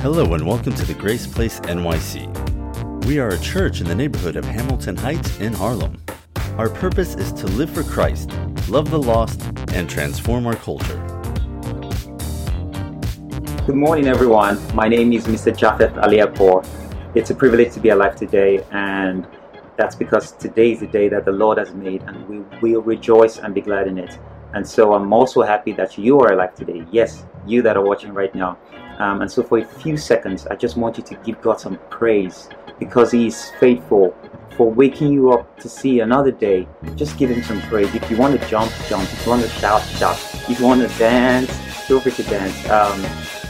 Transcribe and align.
Hello 0.00 0.32
and 0.34 0.46
welcome 0.46 0.72
to 0.74 0.84
the 0.84 0.94
Grace 0.94 1.26
Place 1.26 1.58
NYC. 1.58 3.04
We 3.06 3.18
are 3.18 3.30
a 3.30 3.38
church 3.40 3.80
in 3.80 3.88
the 3.88 3.96
neighborhood 3.96 4.36
of 4.36 4.44
Hamilton 4.44 4.96
Heights 4.96 5.40
in 5.40 5.52
Harlem. 5.52 6.00
Our 6.56 6.70
purpose 6.70 7.16
is 7.16 7.32
to 7.32 7.48
live 7.48 7.68
for 7.68 7.82
Christ, 7.82 8.30
love 8.68 8.92
the 8.92 8.98
lost, 8.98 9.42
and 9.72 9.90
transform 9.90 10.46
our 10.46 10.54
culture. 10.54 11.04
Good 13.66 13.74
morning, 13.74 14.06
everyone. 14.06 14.60
My 14.72 14.86
name 14.86 15.12
is 15.12 15.26
Mr. 15.26 15.54
Japheth 15.54 15.94
Aleyakpo. 15.94 16.64
It's 17.16 17.30
a 17.30 17.34
privilege 17.34 17.72
to 17.72 17.80
be 17.80 17.88
alive 17.88 18.14
today, 18.14 18.64
and 18.70 19.26
that's 19.76 19.96
because 19.96 20.30
today 20.30 20.70
is 20.70 20.78
the 20.78 20.86
day 20.86 21.08
that 21.08 21.24
the 21.24 21.32
Lord 21.32 21.58
has 21.58 21.74
made, 21.74 22.02
and 22.02 22.24
we 22.28 22.44
will 22.62 22.82
rejoice 22.82 23.38
and 23.38 23.52
be 23.52 23.62
glad 23.62 23.88
in 23.88 23.98
it. 23.98 24.16
And 24.54 24.64
so 24.64 24.94
I'm 24.94 25.12
also 25.12 25.42
happy 25.42 25.72
that 25.72 25.98
you 25.98 26.20
are 26.20 26.34
alive 26.34 26.54
today. 26.54 26.86
Yes, 26.92 27.26
you 27.48 27.62
that 27.62 27.76
are 27.76 27.84
watching 27.84 28.14
right 28.14 28.32
now. 28.32 28.58
Um, 28.98 29.22
and 29.22 29.30
so 29.30 29.42
for 29.42 29.58
a 29.58 29.64
few 29.64 29.96
seconds, 29.96 30.46
I 30.46 30.56
just 30.56 30.76
want 30.76 30.98
you 30.98 31.04
to 31.04 31.14
give 31.16 31.40
God 31.40 31.60
some 31.60 31.78
praise 31.90 32.48
because 32.78 33.12
He 33.12 33.26
is 33.28 33.50
faithful 33.60 34.14
for 34.56 34.70
waking 34.70 35.12
you 35.12 35.32
up 35.32 35.58
to 35.60 35.68
see 35.68 36.00
another 36.00 36.32
day. 36.32 36.66
Just 36.96 37.16
give 37.16 37.30
Him 37.30 37.42
some 37.42 37.60
praise. 37.62 37.94
If 37.94 38.10
you 38.10 38.16
want 38.16 38.40
to 38.40 38.48
jump, 38.48 38.72
jump. 38.88 39.04
If 39.04 39.24
you 39.24 39.30
want 39.30 39.42
to 39.42 39.48
shout, 39.48 39.82
shout. 39.82 40.16
If 40.48 40.58
you 40.58 40.66
want 40.66 40.88
to 40.88 40.98
dance, 40.98 41.50
feel 41.86 42.00
free 42.00 42.12
to 42.12 42.22
dance. 42.24 42.68
Um, 42.68 43.00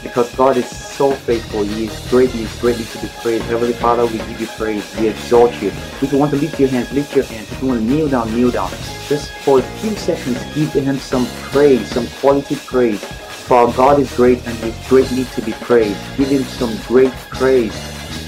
because 0.03 0.33
God 0.35 0.55
is 0.55 0.69
so 0.69 1.11
faithful. 1.11 1.63
He 1.63 1.85
is 1.85 2.09
greatly, 2.09 2.45
greatly 2.61 2.85
to 2.85 3.01
be 3.01 3.07
praised. 3.21 3.43
Heavenly 3.45 3.73
Father, 3.73 4.05
we 4.05 4.17
give 4.19 4.39
you 4.39 4.47
praise. 4.47 4.95
We 4.97 5.09
exalt 5.09 5.53
you. 5.61 5.69
If 6.01 6.11
you 6.11 6.17
want 6.17 6.31
to 6.31 6.37
lift 6.37 6.59
your 6.59 6.69
hands, 6.69 6.91
lift 6.93 7.15
your 7.15 7.25
hands. 7.25 7.51
If 7.51 7.61
you 7.61 7.67
want 7.69 7.81
to 7.81 7.85
kneel 7.85 8.07
down, 8.07 8.33
kneel 8.33 8.51
down. 8.51 8.69
Just 9.07 9.31
for 9.43 9.59
a 9.59 9.61
few 9.61 9.95
seconds, 9.95 10.37
give 10.53 10.71
Him 10.73 10.99
some 10.99 11.25
praise, 11.51 11.89
some 11.89 12.07
quality 12.21 12.55
praise. 12.55 13.03
For 13.49 13.73
God 13.73 13.99
is 13.99 14.15
great 14.15 14.45
and 14.45 14.55
He 14.59 14.71
greatly 14.87 15.23
to 15.25 15.41
be 15.41 15.53
praised. 15.53 15.99
Give 16.17 16.27
Him 16.27 16.43
some 16.43 16.77
great 16.87 17.11
praise. 17.31 17.73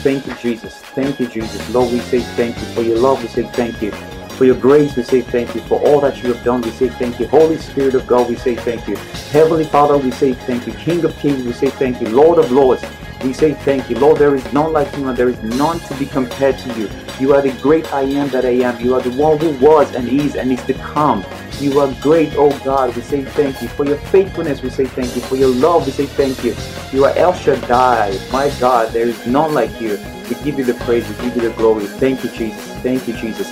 Thank 0.02 0.25
you, 0.25 0.33
Jesus. 0.33 0.73
Thank 0.73 1.19
you, 1.19 1.27
Jesus. 1.27 1.69
Lord, 1.69 1.94
we 1.94 2.00
say 2.00 2.22
thank 2.22 2.58
you. 2.58 2.64
For 2.73 2.81
your 2.81 2.97
love, 2.97 3.22
we 3.22 3.27
say 3.27 3.44
thank 3.44 3.83
you. 3.83 3.92
For 3.92 4.45
your 4.45 4.55
grace, 4.55 4.95
we 4.95 5.03
say 5.03 5.22
thank 5.22 5.53
you. 5.53 5.61
For 5.61 5.80
all 5.88 6.02
that 6.02 6.23
you 6.23 6.33
have 6.33 6.44
done, 6.44 6.61
we 6.61 6.72
say 6.72 6.89
thank 6.89 7.19
you. 7.19 7.27
Holy 7.27 7.58
Spirit 7.58 7.94
of 7.94 8.08
God, 8.08 8.30
we 8.30 8.36
say 8.36 8.55
thank 8.55 8.88
you. 8.88 8.95
Heavenly 9.30 9.66
Father, 9.66 9.95
we 9.95 10.09
say 10.09 10.33
thank 10.33 10.66
you. 10.66 10.73
King 10.73 11.05
of 11.05 11.16
Kings, 11.19 11.45
we 11.45 11.53
say 11.53 11.69
thank 11.69 12.02
you. 12.02 12.09
Lord 12.09 12.39
of 12.39 12.52
Lords, 12.52 12.83
we 13.23 13.31
say 13.31 13.53
thank 13.53 13.92
you. 13.92 13.99
Lord, 13.99 14.17
there 14.17 14.33
is 14.33 14.52
none 14.52 14.73
like 14.73 14.92
you 14.97 15.08
and 15.08 15.16
there 15.16 15.30
is 15.30 15.39
none 15.44 15.80
to 15.81 15.95
be 15.99 16.08
compared 16.08 16.58
to 16.58 16.73
you. 16.80 16.89
You 17.19 17.36
are 17.36 17.44
the 17.44 17.53
great 17.61 17.94
I 17.94 18.02
am 18.02 18.30
that 18.30 18.44
I 18.44 18.66
am. 18.66 18.81
You 18.81 18.95
are 18.95 19.02
the 19.02 19.11
one 19.11 19.38
who 19.38 19.52
was 19.64 19.94
and 19.94 20.09
is 20.09 20.36
and 20.36 20.52
is 20.52 20.64
to 20.66 20.73
come. 20.73 21.23
You 21.62 21.80
are 21.80 21.94
great, 22.02 22.34
oh 22.38 22.50
God. 22.66 22.95
We 22.95 23.04
say 23.04 23.23
thank 23.23 23.62
you. 23.62 23.67
For 23.67 23.86
your 23.86 23.98
faithfulness, 24.09 24.64
we 24.64 24.72
say 24.72 24.86
thank 24.86 25.16
you. 25.16 25.22
For 25.22 25.36
your 25.36 25.50
love, 25.50 25.86
we 25.86 25.92
say 25.92 26.08
thank 26.08 26.44
you. 26.44 26.56
You 26.92 27.06
are 27.06 27.16
El 27.16 27.34
Shaddai. 27.34 28.17
My 28.31 28.50
God, 28.59 28.92
there 28.94 29.08
is 29.08 29.28
none 29.28 29.54
like 29.54 29.80
you. 29.80 30.00
We 30.28 30.36
give 30.44 30.58
you 30.58 30.66
the 30.66 30.73
praise. 30.86 31.08
We 31.08 31.14
give 31.23 31.36
you 31.36 31.50
the 31.50 31.56
glory. 31.56 31.86
Thank 31.86 32.23
you, 32.23 32.32
Jesus. 32.32 32.66
Thank 32.82 33.08
you, 33.08 33.14
Jesus. 33.14 33.48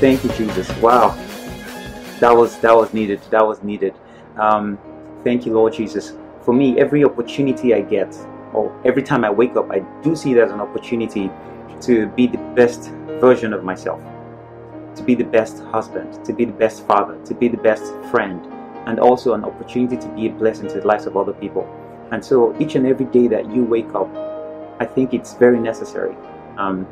Thank 0.00 0.24
you, 0.24 0.30
Jesus. 0.30 0.74
Wow. 0.78 1.14
That 2.20 2.34
was 2.34 2.58
that 2.60 2.74
was 2.74 2.94
needed. 2.94 3.20
That 3.30 3.46
was 3.46 3.62
needed. 3.62 3.94
Um, 4.38 4.78
thank 5.22 5.44
you, 5.44 5.52
Lord 5.52 5.74
Jesus. 5.74 6.14
For 6.42 6.54
me, 6.54 6.80
every 6.80 7.04
opportunity 7.04 7.74
I 7.74 7.82
get, 7.82 8.16
or 8.54 8.74
every 8.86 9.02
time 9.02 9.22
I 9.22 9.30
wake 9.30 9.56
up, 9.56 9.70
I 9.70 9.80
do 10.02 10.16
see 10.16 10.32
it 10.32 10.38
as 10.38 10.50
an 10.50 10.62
opportunity 10.62 11.30
to 11.82 12.06
be 12.08 12.26
the 12.26 12.38
best 12.54 12.90
version 13.20 13.52
of 13.52 13.64
myself, 13.64 14.00
to 14.96 15.02
be 15.02 15.14
the 15.14 15.24
best 15.24 15.60
husband, 15.64 16.24
to 16.24 16.32
be 16.32 16.44
the 16.44 16.52
best 16.52 16.86
father, 16.86 17.18
to 17.24 17.34
be 17.34 17.48
the 17.48 17.56
best 17.56 17.92
friend, 18.10 18.44
and 18.86 18.98
also 18.98 19.34
an 19.34 19.44
opportunity 19.44 19.96
to 19.96 20.08
be 20.08 20.26
a 20.26 20.30
blessing 20.30 20.68
to 20.68 20.80
the 20.80 20.86
lives 20.86 21.06
of 21.06 21.16
other 21.16 21.32
people. 21.32 21.64
And 22.12 22.24
so 22.24 22.56
each 22.60 22.74
and 22.74 22.86
every 22.86 23.06
day 23.06 23.28
that 23.28 23.50
you 23.54 23.64
wake 23.64 23.94
up, 23.94 24.08
I 24.80 24.86
think 24.86 25.14
it's 25.14 25.34
very 25.34 25.60
necessary. 25.60 26.16
Um, 26.56 26.86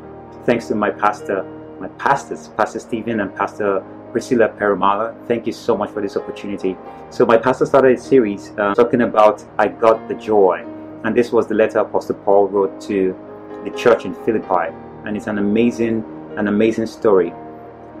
thanks 0.45 0.67
to 0.67 0.75
my 0.75 0.91
pastor, 0.91 1.43
my 1.79 1.87
pastors, 1.89 2.49
Pastor 2.49 2.79
Stephen 2.79 3.19
and 3.19 3.35
Pastor 3.35 3.83
Priscilla 4.11 4.49
Peramala. 4.49 5.15
Thank 5.27 5.45
you 5.45 5.53
so 5.53 5.75
much 5.77 5.91
for 5.91 6.01
this 6.01 6.15
opportunity. 6.15 6.77
So 7.09 7.25
my 7.25 7.37
pastor 7.37 7.65
started 7.65 7.97
a 7.97 8.01
series 8.01 8.51
uh, 8.57 8.73
talking 8.75 9.01
about 9.01 9.43
I 9.57 9.67
got 9.67 10.07
the 10.07 10.15
joy, 10.15 10.65
and 11.03 11.15
this 11.15 11.31
was 11.31 11.47
the 11.47 11.55
letter 11.55 11.79
Apostle 11.79 12.15
Paul 12.15 12.47
wrote 12.47 12.79
to 12.81 13.15
the 13.63 13.71
church 13.71 14.05
in 14.05 14.13
Philippi, 14.13 14.73
and 15.05 15.17
it's 15.17 15.27
an 15.27 15.37
amazing, 15.37 16.03
an 16.37 16.47
amazing 16.47 16.85
story. 16.85 17.33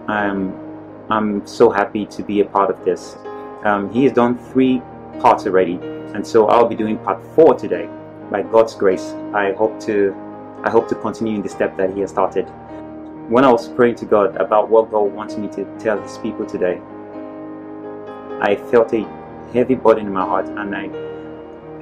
Um, 0.09 1.05
I'm 1.11 1.45
so 1.45 1.69
happy 1.69 2.07
to 2.07 2.23
be 2.23 2.39
a 2.39 2.45
part 2.45 2.71
of 2.71 2.83
this. 2.83 3.15
Um, 3.63 3.91
he 3.93 4.05
has 4.05 4.13
done 4.13 4.39
three 4.51 4.81
parts 5.19 5.45
already, 5.45 5.75
and 6.15 6.25
so 6.25 6.47
I'll 6.47 6.67
be 6.67 6.75
doing 6.75 6.97
part 6.97 7.21
four 7.35 7.53
today. 7.53 7.87
By 8.31 8.41
God's 8.41 8.73
grace, 8.73 9.13
I 9.33 9.53
hope 9.53 9.79
to, 9.81 10.15
I 10.63 10.71
hope 10.71 10.87
to 10.89 10.95
continue 10.95 11.35
in 11.35 11.43
the 11.43 11.49
step 11.49 11.77
that 11.77 11.93
He 11.93 11.99
has 12.01 12.09
started. 12.09 12.45
When 13.29 13.43
I 13.43 13.51
was 13.51 13.67
praying 13.67 13.95
to 13.97 14.05
God 14.05 14.35
about 14.37 14.69
what 14.69 14.89
God 14.89 15.13
wants 15.13 15.37
me 15.37 15.47
to 15.49 15.63
tell 15.77 16.01
His 16.01 16.17
people 16.17 16.45
today, 16.45 16.81
I 18.41 18.55
felt 18.71 18.91
a 18.95 19.05
heavy 19.53 19.75
burden 19.75 20.07
in 20.07 20.13
my 20.13 20.25
heart, 20.25 20.47
and 20.47 20.75
I, 20.75 20.89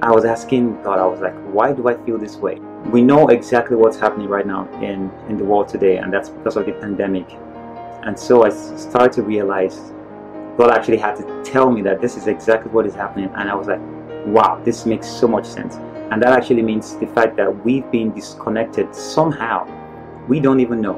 I 0.05 0.11
was 0.11 0.25
asking 0.25 0.81
God. 0.83 0.99
I 0.99 1.05
was 1.05 1.21
like, 1.21 1.35
Why 1.53 1.71
do 1.71 1.87
I 1.87 1.95
feel 2.05 2.17
this 2.17 2.35
way? 2.35 2.59
We 2.91 3.01
know 3.01 3.29
exactly 3.29 3.77
what's 3.77 3.97
happening 3.97 4.27
right 4.27 4.45
now 4.45 4.67
in 4.81 5.11
in 5.29 5.37
the 5.37 5.45
world 5.45 5.69
today, 5.69 5.95
and 5.95 6.11
that's 6.11 6.27
because 6.27 6.57
of 6.57 6.65
the 6.65 6.73
pandemic. 6.73 7.37
And 8.07 8.17
so 8.17 8.45
I 8.45 8.49
started 8.49 9.11
to 9.15 9.21
realize 9.21 9.91
God 10.57 10.71
actually 10.71 10.95
had 10.95 11.17
to 11.17 11.43
tell 11.43 11.69
me 11.69 11.81
that 11.81 11.99
this 11.99 12.15
is 12.15 12.27
exactly 12.27 12.71
what 12.71 12.85
is 12.85 12.95
happening. 12.95 13.29
And 13.35 13.49
I 13.49 13.53
was 13.53 13.67
like, 13.67 13.81
wow, 14.27 14.61
this 14.63 14.85
makes 14.85 15.09
so 15.09 15.27
much 15.27 15.45
sense. 15.45 15.75
And 16.09 16.23
that 16.23 16.31
actually 16.31 16.61
means 16.61 16.95
the 16.95 17.07
fact 17.07 17.35
that 17.35 17.65
we've 17.65 17.91
been 17.91 18.13
disconnected 18.13 18.95
somehow. 18.95 19.67
We 20.29 20.39
don't 20.39 20.61
even 20.61 20.79
know. 20.79 20.95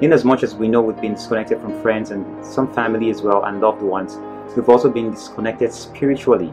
In 0.00 0.10
as 0.10 0.24
much 0.24 0.42
as 0.42 0.54
we 0.54 0.68
know 0.68 0.80
we've 0.80 0.98
been 1.02 1.12
disconnected 1.12 1.60
from 1.60 1.78
friends 1.82 2.12
and 2.12 2.24
some 2.42 2.72
family 2.72 3.10
as 3.10 3.20
well 3.20 3.44
and 3.44 3.60
loved 3.60 3.82
ones, 3.82 4.16
we've 4.56 4.70
also 4.70 4.88
been 4.88 5.10
disconnected 5.10 5.70
spiritually. 5.70 6.50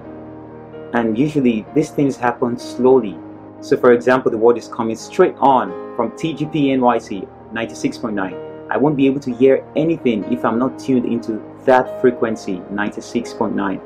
And 0.93 1.17
usually 1.17 1.65
these 1.73 1.89
things 1.89 2.17
happen 2.17 2.59
slowly. 2.59 3.17
So, 3.61 3.77
for 3.77 3.93
example, 3.93 4.29
the 4.29 4.37
word 4.37 4.57
is 4.57 4.67
coming 4.67 4.97
straight 4.97 5.35
on 5.39 5.95
from 5.95 6.11
TGP 6.11 6.75
NYC 6.77 7.25
96.9 7.53 8.48
I 8.69 8.77
won't 8.77 8.95
be 8.95 9.07
able 9.07 9.19
to 9.21 9.33
hear 9.33 9.65
anything 9.75 10.31
if 10.31 10.45
I'm 10.45 10.59
not 10.59 10.77
tuned 10.77 11.05
into 11.05 11.41
that 11.65 11.99
frequency, 12.01 12.57
96.9. 12.71 13.81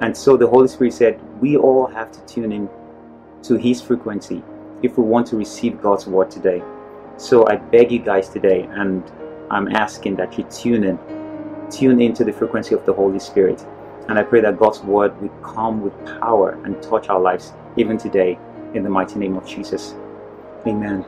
And 0.00 0.16
so 0.16 0.36
the 0.36 0.46
Holy 0.46 0.68
Spirit 0.68 0.94
said, 0.94 1.20
we 1.40 1.56
all 1.56 1.86
have 1.86 2.10
to 2.12 2.20
tune 2.26 2.50
in 2.50 2.68
to 3.42 3.56
His 3.56 3.82
frequency 3.82 4.42
if 4.82 4.96
we 4.96 5.04
want 5.04 5.26
to 5.28 5.36
receive 5.36 5.82
God's 5.82 6.06
word 6.06 6.30
today. 6.30 6.62
So 7.18 7.46
I 7.46 7.56
beg 7.56 7.92
you 7.92 7.98
guys 7.98 8.30
today, 8.30 8.62
and 8.70 9.04
I'm 9.50 9.68
asking 9.68 10.16
that 10.16 10.38
you 10.38 10.44
tune 10.44 10.84
in, 10.84 10.98
tune 11.70 12.00
into 12.00 12.24
the 12.24 12.32
frequency 12.32 12.74
of 12.74 12.84
the 12.86 12.92
Holy 12.92 13.18
Spirit. 13.18 13.64
And 14.08 14.18
I 14.18 14.22
pray 14.22 14.40
that 14.40 14.58
God's 14.58 14.80
word 14.80 15.20
will 15.20 15.28
come 15.42 15.82
with 15.82 15.92
power 16.20 16.58
and 16.64 16.82
touch 16.82 17.08
our 17.08 17.20
lives 17.20 17.52
even 17.76 17.98
today 17.98 18.38
in 18.74 18.82
the 18.82 18.90
mighty 18.90 19.18
name 19.18 19.36
of 19.36 19.46
Jesus. 19.46 19.94
Amen. 20.66 21.04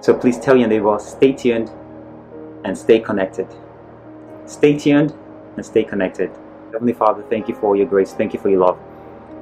So 0.00 0.14
please 0.14 0.38
tell 0.38 0.56
your 0.56 0.68
neighbor, 0.68 0.96
stay 1.00 1.32
tuned 1.32 1.70
and 2.66 2.76
stay 2.76 2.98
connected. 2.98 3.46
Stay 4.44 4.76
tuned 4.76 5.14
and 5.56 5.64
stay 5.64 5.84
connected. 5.84 6.30
Heavenly 6.72 6.92
Father, 6.92 7.22
thank 7.30 7.48
you 7.48 7.54
for 7.54 7.76
your 7.76 7.86
grace. 7.86 8.12
Thank 8.12 8.34
you 8.34 8.40
for 8.40 8.50
your 8.50 8.58
love. 8.60 8.78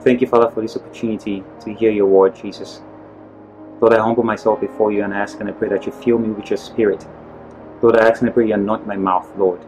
Thank 0.03 0.21
you, 0.21 0.27
Father, 0.27 0.51
for 0.51 0.61
this 0.61 0.77
opportunity 0.77 1.43
to 1.61 1.73
hear 1.73 1.91
your 1.91 2.07
word, 2.07 2.37
Jesus. 2.37 2.83
Lord, 3.81 3.95
I 3.95 4.03
humble 4.03 4.25
myself 4.25 4.61
before 4.61 4.93
you 4.93 5.05
and 5.05 5.15
ask 5.15 5.41
and 5.41 5.49
I 5.49 5.53
pray 5.53 5.71
that 5.71 5.87
you 5.87 5.93
fill 5.93 6.19
me 6.19 6.29
with 6.29 6.51
your 6.51 6.59
spirit. 6.59 7.07
Lord, 7.81 7.97
I 7.97 8.07
ask 8.09 8.21
and 8.21 8.29
I 8.29 8.33
pray 8.33 8.47
you 8.49 8.55
anoint 8.55 8.87
my 8.87 8.97
mouth, 8.97 9.27
Lord. 9.39 9.65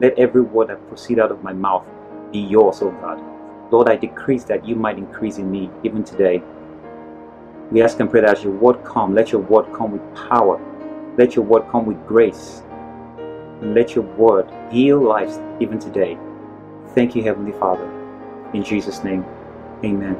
Let 0.00 0.16
every 0.16 0.42
word 0.42 0.68
that 0.68 0.86
proceed 0.88 1.18
out 1.18 1.32
of 1.32 1.42
my 1.42 1.52
mouth 1.52 1.84
be 2.32 2.38
yours, 2.38 2.80
O 2.80 2.92
God. 2.92 3.20
Lord, 3.72 3.88
I 3.88 3.96
decrease 3.96 4.44
that 4.44 4.64
you 4.64 4.76
might 4.76 4.98
increase 4.98 5.38
in 5.38 5.50
me 5.50 5.68
even 5.82 6.04
today. 6.04 6.42
We 7.72 7.82
ask 7.82 7.98
and 7.98 8.08
pray 8.08 8.20
that 8.20 8.38
as 8.38 8.44
your 8.44 8.52
word 8.52 8.84
come, 8.84 9.14
let 9.16 9.32
your 9.32 9.40
word 9.42 9.72
come 9.74 9.90
with 9.90 10.14
power. 10.28 10.60
Let 11.18 11.34
your 11.34 11.44
word 11.44 11.68
come 11.70 11.86
with 11.86 12.04
grace 12.06 12.62
let 13.62 13.94
your 13.94 14.04
word 14.04 14.50
heal 14.70 14.98
lives 15.00 15.38
even 15.60 15.78
today. 15.78 16.18
Thank 16.94 17.14
you, 17.14 17.22
Heavenly 17.22 17.52
Father. 17.52 17.88
In 18.52 18.64
Jesus' 18.64 19.04
name, 19.04 19.24
amen. 19.84 20.16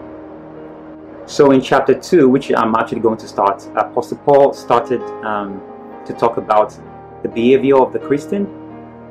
So, 1.26 1.52
in 1.52 1.60
chapter 1.60 1.94
2, 1.94 2.28
which 2.28 2.52
I'm 2.52 2.75
actually 2.75 3.00
going 3.00 3.19
to 3.19 3.28
start, 3.28 3.66
Apostle 3.76 4.19
Paul 4.19 4.52
started 4.52 5.00
um, 5.25 5.60
to 6.04 6.12
talk 6.12 6.37
about 6.37 6.76
the 7.22 7.28
behavior 7.28 7.76
of 7.76 7.92
the 7.92 7.98
Christian 7.98 8.46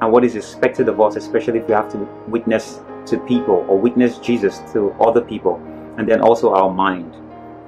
and 0.01 0.11
what 0.11 0.23
is 0.23 0.35
expected 0.35 0.89
of 0.89 0.99
us, 0.99 1.15
especially 1.15 1.59
if 1.59 1.67
we 1.67 1.73
have 1.73 1.91
to 1.91 1.97
witness 2.27 2.81
to 3.05 3.17
people 3.19 3.65
or 3.67 3.77
witness 3.77 4.17
Jesus 4.17 4.59
to 4.73 4.91
other 4.99 5.21
people, 5.21 5.61
and 5.97 6.07
then 6.07 6.21
also 6.21 6.53
our 6.53 6.71
mind. 6.71 7.15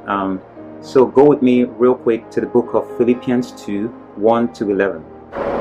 Um, 0.07 0.41
so, 0.81 1.05
go 1.05 1.23
with 1.25 1.41
me 1.41 1.63
real 1.63 1.95
quick 1.95 2.29
to 2.31 2.41
the 2.41 2.47
book 2.47 2.73
of 2.73 2.97
Philippians 2.97 3.51
2 3.53 3.87
1 3.87 4.53
to 4.53 4.69
11. 4.71 5.60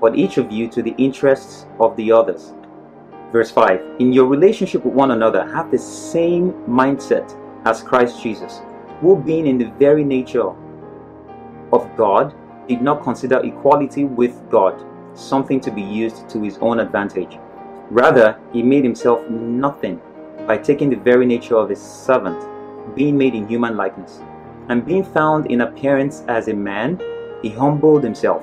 but 0.00 0.16
each 0.16 0.38
of 0.38 0.52
you 0.52 0.68
to 0.68 0.82
the 0.82 0.94
interests 0.98 1.66
of 1.80 1.96
the 1.96 2.12
others. 2.12 2.52
Verse 3.32 3.50
5 3.50 3.96
In 3.98 4.12
your 4.12 4.26
relationship 4.26 4.84
with 4.84 4.94
one 4.94 5.10
another, 5.10 5.46
have 5.52 5.70
the 5.70 5.78
same 5.78 6.52
mindset 6.66 7.36
as 7.64 7.82
Christ 7.82 8.22
Jesus, 8.22 8.60
who, 9.00 9.16
being 9.16 9.46
in 9.46 9.58
the 9.58 9.70
very 9.78 10.04
nature 10.04 10.50
of 11.72 11.96
God, 11.96 12.34
did 12.68 12.82
not 12.82 13.02
consider 13.02 13.40
equality 13.44 14.04
with 14.04 14.48
God 14.50 14.84
something 15.14 15.60
to 15.60 15.70
be 15.70 15.82
used 15.82 16.28
to 16.30 16.42
his 16.42 16.58
own 16.58 16.80
advantage. 16.80 17.38
Rather, 17.90 18.38
he 18.52 18.62
made 18.62 18.84
himself 18.84 19.28
nothing 19.28 20.00
by 20.46 20.56
taking 20.56 20.90
the 20.90 20.96
very 20.96 21.26
nature 21.26 21.56
of 21.56 21.70
a 21.70 21.76
servant, 21.76 22.44
being 22.94 23.16
made 23.16 23.34
in 23.34 23.48
human 23.48 23.76
likeness. 23.76 24.20
And 24.68 24.84
being 24.84 25.04
found 25.04 25.50
in 25.50 25.62
appearance 25.62 26.22
as 26.28 26.48
a 26.48 26.54
man, 26.54 27.00
he 27.42 27.48
humbled 27.48 28.04
himself 28.04 28.42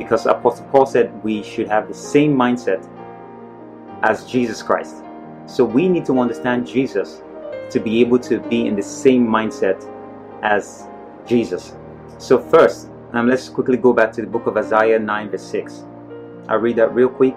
because 0.00 0.24
Apostle 0.24 0.64
Paul 0.72 0.86
said 0.86 1.22
we 1.22 1.42
should 1.42 1.68
have 1.68 1.86
the 1.86 1.92
same 1.92 2.34
mindset 2.34 2.80
as 4.02 4.24
Jesus 4.24 4.62
Christ. 4.62 5.04
So, 5.44 5.62
we 5.62 5.88
need 5.88 6.06
to 6.06 6.18
understand 6.18 6.66
Jesus 6.66 7.22
to 7.68 7.80
be 7.80 8.00
able 8.00 8.18
to 8.20 8.40
be 8.40 8.66
in 8.66 8.76
the 8.76 8.82
same 8.82 9.26
mindset 9.26 9.78
as 10.42 10.86
Jesus. 11.26 11.74
So, 12.16 12.38
first, 12.38 12.88
um, 13.12 13.28
let's 13.28 13.50
quickly 13.50 13.76
go 13.76 13.92
back 13.92 14.10
to 14.12 14.22
the 14.22 14.26
book 14.26 14.46
of 14.46 14.56
Isaiah 14.56 14.98
9, 14.98 15.30
verse 15.30 15.42
6. 15.42 15.84
I'll 16.48 16.58
read 16.58 16.76
that 16.76 16.94
real 16.94 17.10
quick. 17.10 17.36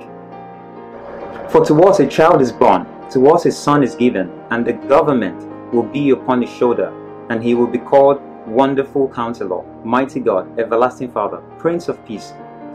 For 1.50 1.66
to 1.66 1.84
us 1.84 2.00
a 2.00 2.08
child 2.08 2.42
is 2.42 2.54
born, 2.54 2.88
to 3.12 3.30
us 3.30 3.46
a 3.46 3.52
son 3.52 3.84
is 3.84 3.94
given, 3.96 4.32
and 4.52 4.66
the 4.66 4.74
government 4.74 5.44
will 5.74 5.84
be 5.84 6.12
upon 6.12 6.42
his 6.42 6.50
shoulder, 6.50 6.94
and 7.30 7.44
he 7.44 7.56
will 7.56 7.68
be 7.68 7.80
called 7.80 8.22
Wonderful 8.48 9.10
Counselor, 9.10 9.64
Mighty 9.84 10.20
God, 10.22 10.58
Everlasting 10.58 11.12
Father, 11.12 11.42
Prince 11.58 11.90
of 11.90 12.04
Peace, 12.06 12.34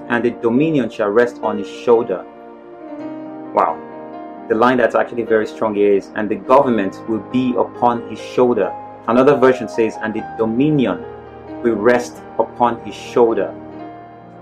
and 0.08 0.24
the 0.24 0.30
dominion 0.30 0.90
shall 0.90 1.08
rest 1.08 1.40
on 1.42 1.58
his 1.58 1.68
shoulder. 1.68 2.24
Wow. 3.54 3.84
The 4.48 4.54
line 4.54 4.78
that's 4.78 4.94
actually 4.94 5.24
very 5.24 5.46
strong 5.46 5.76
is, 5.76 6.10
and 6.14 6.28
the 6.28 6.36
government 6.36 7.06
will 7.08 7.24
be 7.30 7.54
upon 7.56 8.08
his 8.08 8.18
shoulder. 8.18 8.72
Another 9.06 9.36
version 9.36 9.68
says, 9.68 9.96
and 10.02 10.14
the 10.14 10.24
dominion 10.38 11.04
will 11.62 11.76
rest 11.76 12.22
upon 12.38 12.80
his 12.84 12.94
shoulder. 12.94 13.54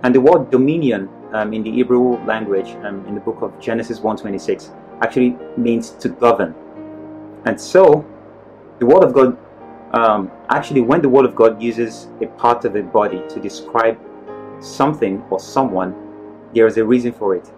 And 0.03 0.15
the 0.15 0.21
word 0.21 0.51
dominion 0.51 1.09
um, 1.33 1.53
in 1.53 1.63
the 1.63 1.71
Hebrew 1.71 2.25
language, 2.25 2.69
um, 2.85 3.05
in 3.07 3.15
the 3.15 3.21
book 3.21 3.43
of 3.43 3.59
Genesis 3.61 4.01
1:26, 4.01 4.71
actually 5.03 5.37
means 5.57 5.91
to 5.91 6.09
govern. 6.09 6.55
And 7.45 7.61
so, 7.61 8.05
the 8.79 8.87
Word 8.87 9.05
of 9.05 9.13
God, 9.13 9.37
um, 9.93 10.31
actually, 10.49 10.81
when 10.81 11.01
the 11.03 11.09
Word 11.09 11.25
of 11.25 11.35
God 11.35 11.61
uses 11.63 12.09
a 12.21 12.27
part 12.27 12.65
of 12.65 12.77
a 12.77 12.83
body 12.83 13.23
to 13.29 13.41
describe 13.41 13.99
something 14.61 15.23
or 15.31 15.39
someone, 15.39 15.95
there 16.55 16.67
is 16.67 16.77
a 16.77 16.85
reason 16.85 17.13
for 17.13 17.35
it. 17.35 17.51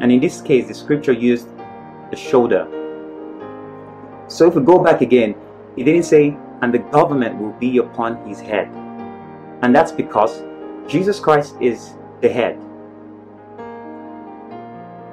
And 0.00 0.10
in 0.10 0.20
this 0.20 0.40
case, 0.40 0.68
the 0.68 0.74
Scripture 0.74 1.12
used 1.12 1.48
the 2.10 2.16
shoulder. 2.16 2.66
So 4.28 4.48
if 4.48 4.54
we 4.54 4.62
go 4.62 4.82
back 4.82 5.00
again, 5.00 5.34
it 5.76 5.84
didn't 5.84 6.04
say, 6.04 6.36
and 6.62 6.72
the 6.72 6.78
government 6.78 7.40
will 7.40 7.52
be 7.52 7.78
upon 7.78 8.24
his 8.26 8.40
head. 8.40 8.68
And 9.62 9.74
that's 9.74 9.92
because 9.92 10.42
Jesus 10.88 11.18
Christ 11.20 11.56
is 11.60 11.94
the 12.20 12.28
head. 12.28 12.58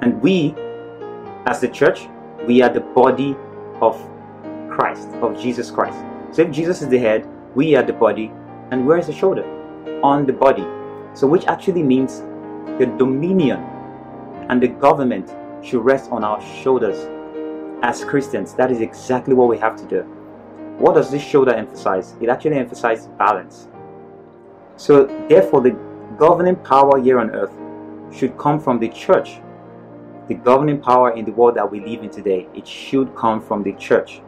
And 0.02 0.20
we, 0.20 0.54
as 1.46 1.60
the 1.60 1.68
church, 1.68 2.08
we 2.46 2.60
are 2.62 2.68
the 2.68 2.80
body 2.80 3.36
of 3.80 3.96
Christ, 4.68 5.08
of 5.20 5.40
Jesus 5.40 5.70
Christ. 5.70 5.98
So 6.32 6.42
if 6.42 6.50
Jesus 6.50 6.82
is 6.82 6.88
the 6.88 6.98
head, 6.98 7.28
we 7.54 7.74
are 7.76 7.82
the 7.82 7.92
body, 7.92 8.32
and 8.70 8.86
where 8.86 8.98
is 8.98 9.06
the 9.06 9.12
shoulder? 9.12 9.44
On 10.02 10.26
the 10.26 10.32
body. 10.32 10.66
So 11.14 11.26
which 11.26 11.46
actually 11.46 11.82
means 11.82 12.20
the 12.78 12.86
dominion 12.98 13.60
and 14.48 14.62
the 14.62 14.68
government 14.68 15.34
should 15.64 15.84
rest 15.84 16.10
on 16.10 16.24
our 16.24 16.40
shoulders 16.62 16.98
as 17.82 18.04
Christians. 18.04 18.54
That 18.54 18.70
is 18.70 18.80
exactly 18.80 19.34
what 19.34 19.48
we 19.48 19.58
have 19.58 19.76
to 19.76 19.84
do. 19.86 20.02
What 20.78 20.94
does 20.94 21.10
this 21.10 21.22
shoulder 21.22 21.52
emphasize? 21.52 22.14
It 22.20 22.28
actually 22.28 22.56
emphasizes 22.56 23.06
balance. 23.18 23.68
So 24.76 25.04
therefore 25.28 25.60
the 25.60 25.76
governing 26.18 26.56
power 26.56 27.00
here 27.00 27.18
on 27.18 27.30
earth 27.30 27.52
should 28.12 28.36
come 28.38 28.60
from 28.60 28.78
the 28.78 28.88
church 28.88 29.40
the 30.28 30.34
governing 30.34 30.80
power 30.80 31.10
in 31.10 31.24
the 31.24 31.32
world 31.32 31.56
that 31.56 31.70
we 31.70 31.80
live 31.80 32.02
in 32.02 32.10
today, 32.10 32.46
it 32.54 32.66
should 32.66 33.14
come 33.16 33.40
from 33.40 33.62
the 33.62 33.72
church. 33.72 34.22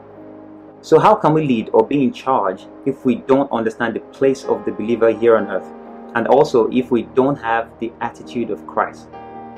So, 0.82 0.98
how 0.98 1.14
can 1.14 1.32
we 1.32 1.46
lead 1.46 1.70
or 1.72 1.86
be 1.86 2.02
in 2.02 2.12
charge 2.12 2.66
if 2.84 3.04
we 3.04 3.16
don't 3.16 3.50
understand 3.50 3.96
the 3.96 4.00
place 4.00 4.44
of 4.44 4.64
the 4.64 4.72
believer 4.72 5.10
here 5.10 5.36
on 5.36 5.48
earth? 5.48 5.70
And 6.14 6.26
also, 6.28 6.68
if 6.70 6.90
we 6.90 7.02
don't 7.14 7.36
have 7.36 7.70
the 7.80 7.92
attitude 8.00 8.50
of 8.50 8.66
Christ. 8.66 9.08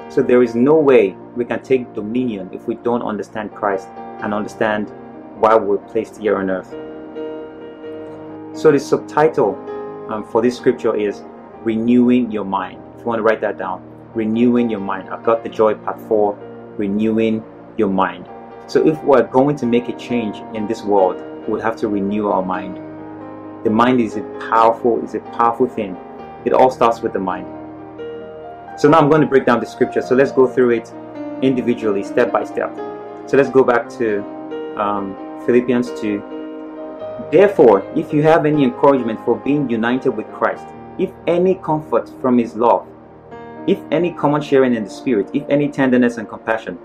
So, 0.09 0.23
there 0.23 0.43
is 0.43 0.55
no 0.55 0.77
way 0.77 1.17
we 1.35 1.45
can 1.45 1.63
take 1.63 1.93
dominion 1.95 2.51
if 2.53 2.67
we 2.67 2.77
don't 2.77 3.03
understand 3.03 3.55
Christ 3.55 3.89
and 4.23 4.33
understand 4.33 4.91
why 5.39 5.55
we're 5.55 5.79
placed 5.79 6.19
here 6.19 6.39
on 6.39 6.51
earth. 6.51 6.71
So, 8.57 8.73
the 8.73 8.79
subtitle 8.79 9.55
um, 10.09 10.25
for 10.25 10.41
this 10.41 10.57
scripture 10.57 10.97
is 10.97 11.23
Renewing 11.63 12.31
Your 12.31 12.45
Mind. 12.45 12.81
If 12.95 13.01
you 13.01 13.07
want 13.07 13.19
to 13.19 13.23
write 13.23 13.41
that 13.43 13.59
down, 13.59 13.83
renewing 14.17 14.71
your 14.71 14.81
mind. 14.81 15.11
I've 15.11 15.23
got 15.23 15.45
the 15.45 15.49
joy 15.49 15.75
part 15.75 16.01
four, 16.09 16.37
renewing 16.77 17.45
your 17.77 17.89
mind. 17.89 18.29
So 18.67 18.85
if 18.85 19.01
we're 19.05 19.23
going 19.23 19.57
to 19.57 19.67
make 19.67 19.89
a 19.89 19.97
change 19.97 20.39
in 20.57 20.67
this 20.67 20.83
world, 20.83 21.23
we'll 21.47 21.61
have 21.61 21.77
to 21.77 21.89
renew 21.89 22.29
our 22.29 22.43
mind. 22.43 22.79
The 23.65 23.71
mind 23.71 24.01
is 24.01 24.17
a 24.17 24.23
powerful, 24.51 25.05
is 25.05 25.15
a 25.15 25.21
powerful 25.21 25.69
thing. 25.69 25.97
It 26.47 26.53
all 26.53 26.71
starts 26.71 27.01
with 27.01 27.13
the 27.13 27.19
mind. 27.19 27.47
So 28.79 28.89
now 28.89 28.99
I'm 28.99 29.09
going 29.09 29.21
to 29.21 29.27
break 29.27 29.45
down 29.45 29.59
the 29.59 29.67
scripture. 29.67 30.01
So 30.01 30.15
let's 30.15 30.31
go 30.31 30.47
through 30.47 30.71
it 30.71 30.93
individually, 31.43 32.05
step 32.05 32.31
by 32.31 32.45
step. 32.45 32.75
So 33.27 33.37
let's 33.37 33.51
go 33.51 33.65
back 33.65 33.89
to 33.99 34.23
um, 34.81 35.17
Philippians 35.45 36.01
2. 36.01 36.23
Therefore, 37.33 37.83
if 37.97 38.13
you 38.13 38.23
have 38.23 38.47
any 38.47 38.63
encouragement 38.63 39.19
for 39.25 39.37
being 39.37 39.69
united 39.69 40.11
with 40.11 40.27
Christ, 40.33 40.67
if 40.99 41.11
any 41.27 41.57
comfort 41.57 42.09
from 42.21 42.39
his 42.39 42.55
love, 42.55 42.87
if 43.67 43.81
any 43.91 44.13
common 44.13 44.41
sharing 44.41 44.75
in 44.75 44.85
the 44.85 44.91
Spirit, 44.91 45.29
if 45.35 45.43
any 45.49 45.69
tenderness 45.69 46.19
and 46.19 46.29
compassion, 46.29 46.79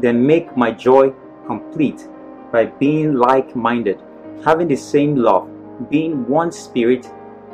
then 0.00 0.26
make 0.26 0.56
my 0.56 0.72
joy 0.72 1.12
complete 1.46 2.08
by 2.50 2.66
being 2.66 3.14
like 3.14 3.54
minded, 3.54 4.02
having 4.44 4.66
the 4.66 4.76
same 4.76 5.14
love, 5.14 5.48
being 5.90 6.26
one 6.28 6.50
spirit 6.50 7.06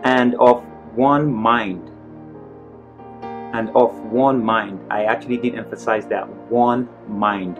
and 0.04 0.34
of 0.36 0.64
one 0.94 1.32
mind. 1.32 1.90
And 3.52 3.70
of 3.70 3.94
one 4.04 4.44
mind. 4.44 4.80
I 4.90 5.04
actually 5.04 5.36
did 5.36 5.54
emphasize 5.54 6.06
that 6.06 6.28
one 6.50 6.88
mind. 7.08 7.58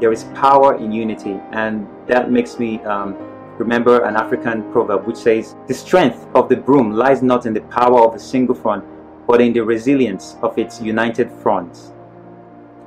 There 0.00 0.12
is 0.12 0.24
power 0.34 0.76
in 0.76 0.92
unity, 0.92 1.40
and 1.52 1.86
that 2.06 2.30
makes 2.30 2.58
me 2.58 2.80
um, 2.84 3.16
remember 3.58 4.04
an 4.04 4.16
African 4.16 4.70
proverb 4.72 5.06
which 5.06 5.16
says, 5.16 5.54
The 5.68 5.74
strength 5.74 6.26
of 6.34 6.48
the 6.48 6.56
broom 6.56 6.92
lies 6.92 7.22
not 7.22 7.46
in 7.46 7.54
the 7.54 7.60
power 7.62 8.00
of 8.00 8.14
a 8.14 8.18
single 8.18 8.54
front, 8.54 8.84
but 9.26 9.40
in 9.40 9.52
the 9.52 9.60
resilience 9.60 10.36
of 10.42 10.58
its 10.58 10.80
united 10.80 11.30
fronts. 11.30 11.92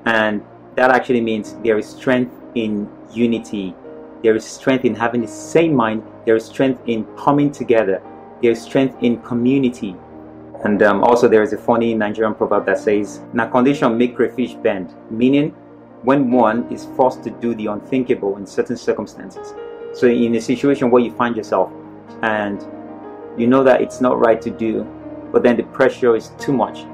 And 0.05 0.43
that 0.75 0.91
actually 0.91 1.21
means 1.21 1.55
there 1.63 1.77
is 1.77 1.87
strength 1.87 2.33
in 2.55 2.89
unity. 3.11 3.73
There 4.23 4.35
is 4.35 4.45
strength 4.45 4.85
in 4.85 4.95
having 4.95 5.21
the 5.21 5.27
same 5.27 5.73
mind. 5.73 6.03
There 6.25 6.35
is 6.35 6.45
strength 6.45 6.81
in 6.85 7.05
coming 7.15 7.51
together. 7.51 8.01
There 8.45 8.51
is 8.51 8.61
strength 8.61 9.01
in 9.01 9.17
community. 9.23 9.95
And 10.63 10.83
um, 10.83 11.03
also, 11.03 11.27
there 11.27 11.41
is 11.41 11.51
a 11.51 11.57
funny 11.57 11.95
Nigerian 11.95 12.35
proverb 12.35 12.67
that 12.67 12.77
says, 12.77 13.21
"Na 13.33 13.49
condition 13.49 13.97
make 13.97 14.15
crayfish 14.15 14.53
bend," 14.53 14.93
meaning 15.09 15.49
when 16.03 16.29
one 16.29 16.71
is 16.71 16.85
forced 16.95 17.23
to 17.23 17.31
do 17.31 17.55
the 17.55 17.65
unthinkable 17.65 18.37
in 18.37 18.45
certain 18.45 18.77
circumstances. 18.77 19.55
So, 19.93 20.05
in 20.05 20.35
a 20.35 20.39
situation 20.39 20.91
where 20.91 21.01
you 21.01 21.09
find 21.09 21.35
yourself 21.35 21.71
and 22.21 22.63
you 23.35 23.47
know 23.47 23.63
that 23.63 23.81
it's 23.81 23.99
not 23.99 24.19
right 24.19 24.39
to 24.43 24.51
do 24.51 24.85
but 25.31 25.41
then 25.41 25.57
the 25.57 25.63
pressure 25.63 26.15
is 26.15 26.29
too 26.37 26.53
much, 26.53 26.85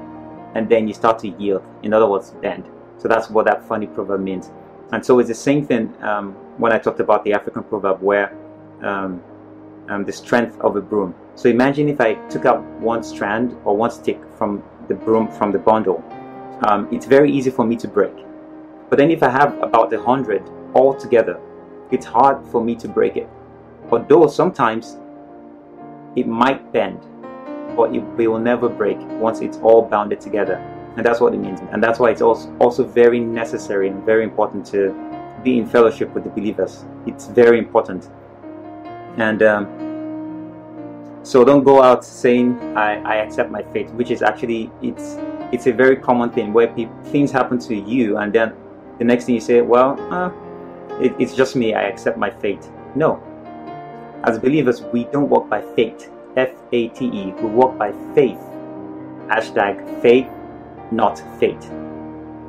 and 0.54 0.70
then 0.70 0.88
you 0.88 0.94
start 0.94 1.18
to 1.18 1.28
yield. 1.28 1.62
In 1.82 1.92
other 1.92 2.06
words, 2.06 2.30
bend. 2.40 2.64
So 2.96 3.08
that's 3.08 3.28
what 3.28 3.44
that 3.44 3.68
funny 3.68 3.88
proverb 3.88 4.22
means. 4.22 4.50
And 4.90 5.04
so 5.04 5.18
it's 5.18 5.28
the 5.28 5.34
same 5.34 5.66
thing 5.66 5.92
um, 6.02 6.32
when 6.56 6.72
I 6.72 6.78
talked 6.78 7.00
about 7.00 7.24
the 7.24 7.34
African 7.34 7.62
proverb 7.62 8.00
where 8.00 8.32
um, 8.80 9.22
um, 9.88 10.04
the 10.04 10.12
strength 10.12 10.58
of 10.60 10.76
a 10.76 10.80
broom. 10.80 11.14
So 11.34 11.48
imagine 11.48 11.88
if 11.88 12.00
I 12.00 12.14
took 12.28 12.44
out 12.44 12.62
one 12.80 13.02
strand 13.02 13.56
or 13.64 13.76
one 13.76 13.90
stick 13.90 14.20
from 14.36 14.62
the 14.88 14.94
broom 14.94 15.28
from 15.28 15.52
the 15.52 15.58
bundle. 15.58 16.02
Um, 16.68 16.88
it's 16.92 17.06
very 17.06 17.30
easy 17.30 17.50
for 17.50 17.64
me 17.64 17.76
to 17.76 17.88
break. 17.88 18.14
But 18.88 18.98
then 18.98 19.10
if 19.10 19.22
I 19.22 19.30
have 19.30 19.60
about 19.62 19.92
a 19.92 20.00
hundred 20.00 20.42
all 20.74 20.94
together, 20.94 21.40
it's 21.90 22.06
hard 22.06 22.44
for 22.46 22.62
me 22.62 22.74
to 22.76 22.88
break 22.88 23.16
it. 23.16 23.28
Although 23.90 24.26
sometimes 24.26 24.96
it 26.14 26.26
might 26.26 26.72
bend, 26.72 27.00
but 27.76 27.94
it 27.94 28.00
will 28.16 28.38
never 28.38 28.68
break 28.68 28.98
once 29.18 29.40
it's 29.40 29.58
all 29.58 29.82
bounded 29.82 30.20
together. 30.20 30.56
And 30.96 31.06
that's 31.06 31.20
what 31.20 31.32
it 31.32 31.38
means. 31.38 31.60
And 31.72 31.82
that's 31.82 31.98
why 31.98 32.10
it's 32.10 32.20
also, 32.20 32.54
also 32.58 32.84
very 32.84 33.18
necessary 33.18 33.88
and 33.88 34.04
very 34.04 34.24
important 34.24 34.66
to 34.66 34.94
be 35.42 35.58
in 35.58 35.66
fellowship 35.66 36.12
with 36.14 36.24
the 36.24 36.30
believers. 36.30 36.84
It's 37.06 37.28
very 37.28 37.58
important. 37.58 38.10
And 39.16 39.42
um, 39.42 41.20
so 41.22 41.44
don't 41.44 41.64
go 41.64 41.82
out 41.82 42.04
saying 42.04 42.58
I, 42.76 43.00
I 43.02 43.16
accept 43.16 43.50
my 43.50 43.62
fate, 43.62 43.90
which 43.90 44.10
is 44.10 44.22
actually 44.22 44.70
it's 44.82 45.16
it's 45.52 45.66
a 45.66 45.72
very 45.72 45.96
common 45.96 46.30
thing 46.30 46.52
where 46.52 46.74
things 47.04 47.30
happen 47.30 47.58
to 47.58 47.76
you 47.76 48.16
and 48.16 48.32
then 48.32 48.54
the 48.98 49.04
next 49.04 49.24
thing 49.24 49.34
you 49.34 49.40
say, 49.40 49.60
well, 49.60 49.98
uh, 50.12 50.30
it, 51.00 51.14
it's 51.18 51.34
just 51.34 51.56
me. 51.56 51.74
I 51.74 51.82
accept 51.82 52.16
my 52.18 52.30
fate. 52.30 52.70
No. 52.94 53.22
As 54.24 54.38
believers, 54.38 54.82
we 54.92 55.04
don't 55.04 55.28
walk 55.28 55.48
by 55.48 55.60
fate. 55.74 56.08
F 56.36 56.50
A 56.72 56.88
T 56.88 57.06
E. 57.06 57.32
We 57.32 57.48
walk 57.48 57.76
by 57.76 57.92
faith. 58.14 58.38
Hashtag 59.26 60.00
faith, 60.00 60.28
not 60.90 61.18
fate. 61.40 61.64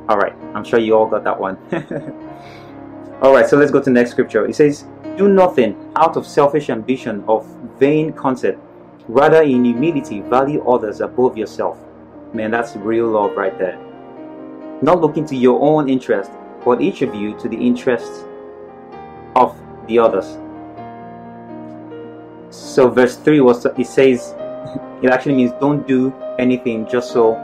All 0.08 0.16
right. 0.16 0.34
I'm 0.54 0.64
sure 0.64 0.78
you 0.78 0.94
all 0.96 1.06
got 1.06 1.24
that 1.24 1.38
one. 1.38 1.58
all 3.24 3.32
right. 3.32 3.48
So 3.48 3.56
let's 3.56 3.70
go 3.70 3.78
to 3.78 3.84
the 3.86 3.90
next 3.90 4.10
scripture. 4.10 4.44
It 4.44 4.54
says, 4.54 4.84
Do 5.16 5.28
nothing 5.28 5.90
out 5.96 6.18
of 6.18 6.26
selfish 6.26 6.68
ambition 6.68 7.24
of 7.26 7.46
vain 7.78 8.12
conceit. 8.12 8.58
Rather, 9.08 9.40
in 9.40 9.64
humility, 9.64 10.20
value 10.20 10.62
others 10.68 11.00
above 11.00 11.38
yourself. 11.38 11.78
Man, 12.34 12.50
that's 12.50 12.76
real 12.76 13.08
love 13.08 13.34
right 13.34 13.58
there. 13.58 13.78
Not 14.82 15.00
looking 15.00 15.24
to 15.24 15.36
your 15.36 15.58
own 15.62 15.88
interest, 15.88 16.32
but 16.66 16.82
each 16.82 17.00
of 17.00 17.14
you 17.14 17.34
to 17.38 17.48
the 17.48 17.56
interests 17.56 18.26
of 19.36 19.58
the 19.86 19.98
others. 19.98 20.36
So 22.54 22.90
verse 22.90 23.16
3 23.16 23.40
was 23.40 23.64
it 23.64 23.86
says 23.86 24.34
it 25.02 25.08
actually 25.08 25.36
means 25.36 25.52
don't 25.62 25.88
do 25.88 26.12
anything 26.38 26.86
just 26.86 27.10
so 27.10 27.36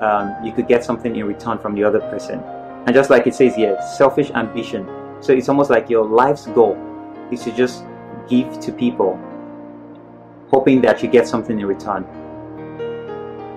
um, 0.00 0.36
you 0.44 0.52
could 0.52 0.68
get 0.68 0.84
something 0.84 1.16
in 1.16 1.24
return 1.26 1.58
from 1.58 1.74
the 1.74 1.82
other 1.82 1.98
person. 1.98 2.38
And 2.86 2.94
just 2.94 3.10
like 3.10 3.26
it 3.26 3.34
says 3.34 3.56
here, 3.56 3.76
selfish 3.96 4.30
ambition. 4.30 5.03
So 5.24 5.32
it's 5.32 5.48
almost 5.48 5.70
like 5.70 5.88
your 5.88 6.04
life's 6.04 6.46
goal 6.48 6.76
is 7.30 7.42
to 7.44 7.52
just 7.52 7.82
give 8.28 8.60
to 8.60 8.70
people, 8.70 9.18
hoping 10.50 10.82
that 10.82 11.02
you 11.02 11.08
get 11.08 11.26
something 11.26 11.58
in 11.58 11.64
return. 11.64 12.04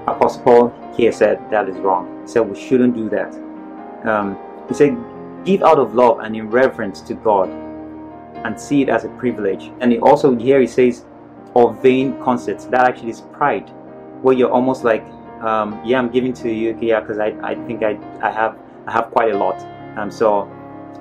Apostle 0.07 0.43
Paul 0.43 0.93
here 0.95 1.11
said 1.11 1.41
that 1.51 1.67
is 1.67 1.75
wrong. 1.79 2.21
He 2.21 2.29
said 2.29 2.49
we 2.49 2.57
shouldn't 2.57 2.95
do 2.95 3.09
that. 3.09 3.35
Um, 4.07 4.37
he 4.69 4.75
said, 4.75 4.95
give 5.43 5.61
out 5.61 5.77
of 5.77 5.93
love 5.93 6.19
and 6.19 6.37
in 6.37 6.49
reverence 6.49 7.01
to 7.01 7.15
God 7.15 7.49
and 7.49 8.57
see 8.57 8.81
it 8.81 8.87
as 8.87 9.03
a 9.03 9.09
privilege. 9.09 9.69
And 9.81 9.91
he 9.91 9.99
also 9.99 10.33
here 10.37 10.61
he 10.61 10.67
says, 10.67 11.03
of 11.53 11.83
vain 11.83 12.17
conceits. 12.23 12.63
That 12.63 12.87
actually 12.87 13.09
is 13.09 13.21
pride, 13.33 13.69
where 14.21 14.33
you're 14.33 14.51
almost 14.51 14.85
like, 14.85 15.03
um, 15.41 15.81
yeah, 15.83 15.99
I'm 15.99 16.09
giving 16.09 16.31
to 16.35 16.49
you, 16.49 16.77
yeah, 16.79 17.01
because 17.01 17.19
I, 17.19 17.35
I 17.43 17.55
think 17.67 17.83
I, 17.83 17.99
I 18.21 18.31
have 18.31 18.57
I 18.85 18.93
have 18.93 19.11
quite 19.11 19.33
a 19.33 19.37
lot. 19.37 19.59
Um, 19.97 20.09
so 20.09 20.49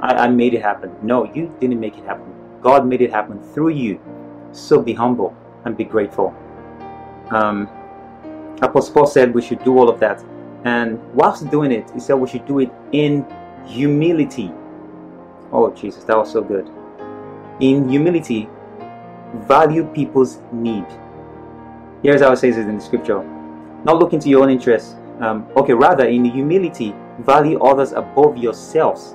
I, 0.00 0.26
I 0.26 0.28
made 0.28 0.55
it 0.55 0.62
happen. 0.62 0.95
No, 1.02 1.25
you 1.33 1.55
didn't 1.61 1.81
make 1.81 1.97
it 1.97 2.05
happen. 2.05 2.33
God 2.62 2.87
made 2.87 3.00
it 3.00 3.11
happen 3.11 3.43
through 3.52 3.71
you. 3.71 4.00
So 4.52 4.81
be 4.81 4.93
humble 4.93 5.37
and 5.64 5.76
be 5.76 5.85
grateful. 5.85 6.35
Um, 7.31 7.69
Apostle 8.62 8.95
Paul 8.95 9.07
said 9.07 9.35
we 9.35 9.43
should 9.43 9.62
do 9.64 9.76
all 9.78 9.88
of 9.88 10.00
that. 10.00 10.25
And 10.64 11.00
whilst 11.14 11.49
doing 11.50 11.73
it, 11.73 11.90
he 11.93 12.00
said 12.00 12.14
we 12.14 12.28
should 12.28 12.47
do 12.47 12.61
it 12.61 12.71
in 12.93 13.26
humility. 13.66 14.50
Oh, 15.52 15.71
Jesus, 15.73 16.05
that 16.05 16.16
was 16.16 16.33
so 16.33 16.43
good. 16.43 16.71
In 17.61 17.88
humility, 17.88 18.49
value 19.35 19.85
people's 19.93 20.40
need. 20.52 20.87
Here's 22.02 22.21
how 22.21 22.33
it 22.33 22.37
says 22.37 22.57
it 22.57 22.69
in 22.69 22.76
the 22.76 22.83
scripture 22.83 23.25
not 23.87 23.99
looking 24.00 24.19
to 24.19 24.28
your 24.28 24.43
own 24.43 24.50
interests. 24.50 24.97
Um, 25.21 25.47
okay, 25.57 25.73
rather, 25.73 26.07
in 26.07 26.25
humility, 26.25 26.93
value 27.21 27.59
others 27.61 27.93
above 27.93 28.37
yourselves. 28.37 29.14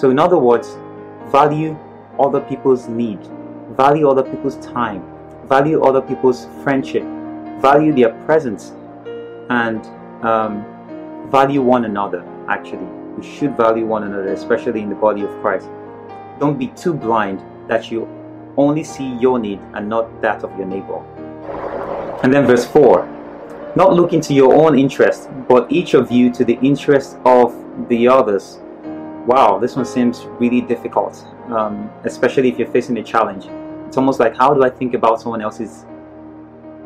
So, 0.00 0.08
in 0.08 0.18
other 0.18 0.38
words, 0.38 0.78
value 1.26 1.78
other 2.18 2.40
people's 2.40 2.88
need, 2.88 3.18
value 3.76 4.08
other 4.08 4.22
people's 4.22 4.56
time, 4.64 5.04
value 5.46 5.82
other 5.82 6.00
people's 6.00 6.46
friendship, 6.64 7.02
value 7.60 7.92
their 7.92 8.08
presence, 8.24 8.72
and 9.50 9.84
um, 10.24 10.64
value 11.30 11.60
one 11.60 11.84
another. 11.84 12.24
Actually, 12.48 12.86
we 13.14 13.22
should 13.22 13.54
value 13.58 13.84
one 13.84 14.04
another, 14.04 14.32
especially 14.32 14.80
in 14.80 14.88
the 14.88 14.94
body 14.94 15.20
of 15.20 15.28
Christ. 15.42 15.68
Don't 16.38 16.58
be 16.58 16.68
too 16.68 16.94
blind 16.94 17.42
that 17.68 17.90
you 17.90 18.08
only 18.56 18.84
see 18.84 19.16
your 19.16 19.38
need 19.38 19.60
and 19.74 19.86
not 19.86 20.22
that 20.22 20.42
of 20.44 20.56
your 20.56 20.66
neighbor. 20.66 21.04
And 22.22 22.32
then 22.32 22.46
verse 22.46 22.66
4 22.66 23.18
not 23.76 23.92
looking 23.92 24.22
to 24.22 24.32
your 24.32 24.54
own 24.54 24.78
interest, 24.78 25.28
but 25.46 25.70
each 25.70 25.92
of 25.92 26.10
you 26.10 26.32
to 26.32 26.42
the 26.42 26.58
interest 26.62 27.18
of 27.26 27.54
the 27.90 28.08
others. 28.08 28.59
Wow, 29.26 29.58
this 29.58 29.76
one 29.76 29.84
seems 29.84 30.24
really 30.40 30.62
difficult, 30.62 31.26
um, 31.50 31.90
especially 32.04 32.48
if 32.48 32.58
you're 32.58 32.70
facing 32.70 32.96
a 32.96 33.02
challenge. 33.02 33.46
It's 33.86 33.98
almost 33.98 34.18
like, 34.18 34.34
how 34.34 34.54
do 34.54 34.64
I 34.64 34.70
think 34.70 34.94
about 34.94 35.20
someone 35.20 35.42
else's 35.42 35.84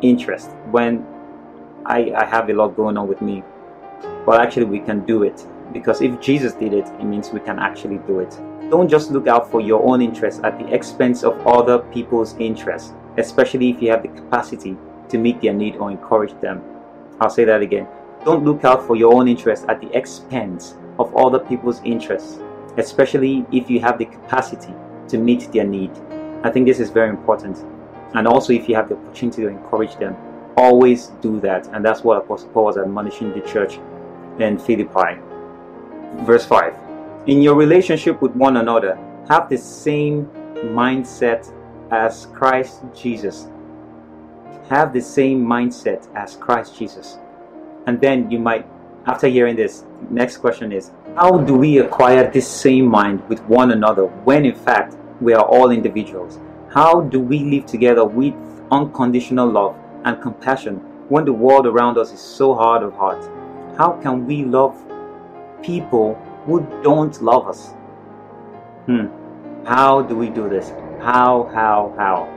interest 0.01 0.49
when 0.69 1.05
I, 1.85 2.11
I 2.11 2.25
have 2.25 2.49
a 2.49 2.53
lot 2.53 2.75
going 2.75 2.97
on 2.97 3.07
with 3.07 3.21
me? 3.21 3.41
Well, 4.25 4.39
actually, 4.39 4.65
we 4.65 4.79
can 4.79 5.05
do 5.05 5.23
it 5.23 5.45
because 5.71 6.01
if 6.01 6.19
Jesus 6.19 6.53
did 6.53 6.73
it, 6.73 6.85
it 6.99 7.05
means 7.05 7.31
we 7.31 7.39
can 7.39 7.57
actually 7.57 7.99
do 7.99 8.19
it. 8.19 8.37
Don't 8.69 8.89
just 8.89 9.11
look 9.11 9.27
out 9.27 9.49
for 9.49 9.61
your 9.61 9.81
own 9.87 10.01
interests 10.01 10.41
at 10.43 10.59
the 10.59 10.67
expense 10.73 11.23
of 11.23 11.39
other 11.47 11.79
people's 11.79 12.35
interests, 12.37 12.93
especially 13.17 13.69
if 13.69 13.81
you 13.81 13.91
have 13.91 14.01
the 14.01 14.09
capacity 14.09 14.75
to 15.07 15.17
meet 15.17 15.39
their 15.41 15.53
need 15.53 15.77
or 15.77 15.89
encourage 15.89 16.33
them. 16.41 16.61
I'll 17.21 17.29
say 17.29 17.45
that 17.45 17.61
again. 17.61 17.87
Don't 18.25 18.43
look 18.43 18.65
out 18.65 18.85
for 18.85 18.95
your 18.95 19.13
own 19.13 19.29
interests 19.29 19.65
at 19.69 19.79
the 19.79 19.95
expense 19.95 20.75
of 20.99 21.15
other 21.15 21.39
people's 21.39 21.81
interests, 21.83 22.39
especially 22.77 23.45
if 23.51 23.69
you 23.69 23.79
have 23.79 23.97
the 23.97 24.05
capacity 24.05 24.73
to 25.07 25.17
meet 25.17 25.51
their 25.51 25.65
need. 25.65 25.91
I 26.43 26.51
think 26.51 26.65
this 26.65 26.79
is 26.79 26.89
very 26.89 27.09
important. 27.09 27.57
And 28.13 28.27
also, 28.27 28.53
if 28.53 28.69
you 28.69 28.75
have 28.75 28.89
the 28.89 28.95
opportunity 28.95 29.41
to 29.43 29.47
encourage 29.49 29.95
them, 29.97 30.15
always 30.57 31.07
do 31.21 31.39
that. 31.41 31.67
And 31.73 31.83
that's 31.83 32.03
what 32.03 32.17
Apostle 32.17 32.49
Paul 32.49 32.65
was 32.65 32.77
admonishing 32.77 33.33
the 33.33 33.41
church 33.41 33.79
in 34.39 34.57
Philippi. 34.57 35.19
Verse 36.23 36.45
5 36.45 36.85
in 37.27 37.41
your 37.41 37.55
relationship 37.55 38.21
with 38.21 38.35
one 38.35 38.57
another, 38.57 38.99
have 39.27 39.49
the 39.49 39.57
same 39.57 40.27
mindset 40.55 41.51
as 41.89 42.27
Christ 42.27 42.83
Jesus. 42.93 43.47
Have 44.69 44.93
the 44.93 45.01
same 45.01 45.43
mindset 45.43 46.07
as 46.15 46.35
Christ 46.35 46.77
Jesus. 46.77 47.17
And 47.87 47.99
then 47.99 48.29
you 48.29 48.37
might, 48.37 48.67
after 49.05 49.27
hearing 49.27 49.55
this, 49.55 49.83
next 50.09 50.37
question 50.37 50.71
is 50.71 50.91
how 51.15 51.37
do 51.37 51.53
we 51.53 51.79
acquire 51.79 52.29
this 52.29 52.47
same 52.47 52.87
mind 52.87 53.27
with 53.29 53.41
one 53.43 53.71
another 53.71 54.05
when 54.05 54.45
in 54.45 54.55
fact 54.55 54.97
we 55.21 55.33
are 55.33 55.45
all 55.45 55.71
individuals? 55.71 56.39
How 56.69 57.01
do 57.01 57.19
we 57.19 57.39
live 57.39 57.65
together 57.65 58.03
with 58.03 58.33
unconditional 58.71 59.49
love 59.49 59.75
and 60.03 60.21
compassion 60.21 60.77
when 61.09 61.25
the 61.25 61.33
world 61.33 61.67
around 61.67 61.97
us 61.97 62.11
is 62.11 62.19
so 62.19 62.53
hard 62.53 62.83
of 62.83 62.93
heart? 62.93 63.23
How 63.77 63.93
can 64.01 64.25
we 64.25 64.43
love 64.43 64.75
people 65.65 66.13
who 66.45 66.61
don't 66.83 67.21
love 67.21 67.47
us. 67.47 67.71
Hmm. 68.85 69.07
How 69.65 70.01
do 70.03 70.15
we 70.15 70.29
do 70.29 70.47
this? 70.47 70.69
How, 71.01 71.49
how, 71.53 71.93
how? 71.97 72.29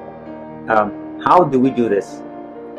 Um, 0.74 1.20
how 1.22 1.44
do 1.44 1.60
we 1.60 1.70
do 1.70 1.88
this? 1.88 2.22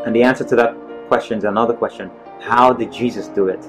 And 0.06 0.16
the 0.16 0.24
answer 0.24 0.44
to 0.44 0.56
that 0.56 0.76
question 1.08 1.38
is 1.38 1.44
another 1.44 1.74
question. 1.74 2.10
How 2.42 2.74
did 2.74 2.92
Jesus 2.92 3.28
do 3.28 3.48
it? 3.48 3.64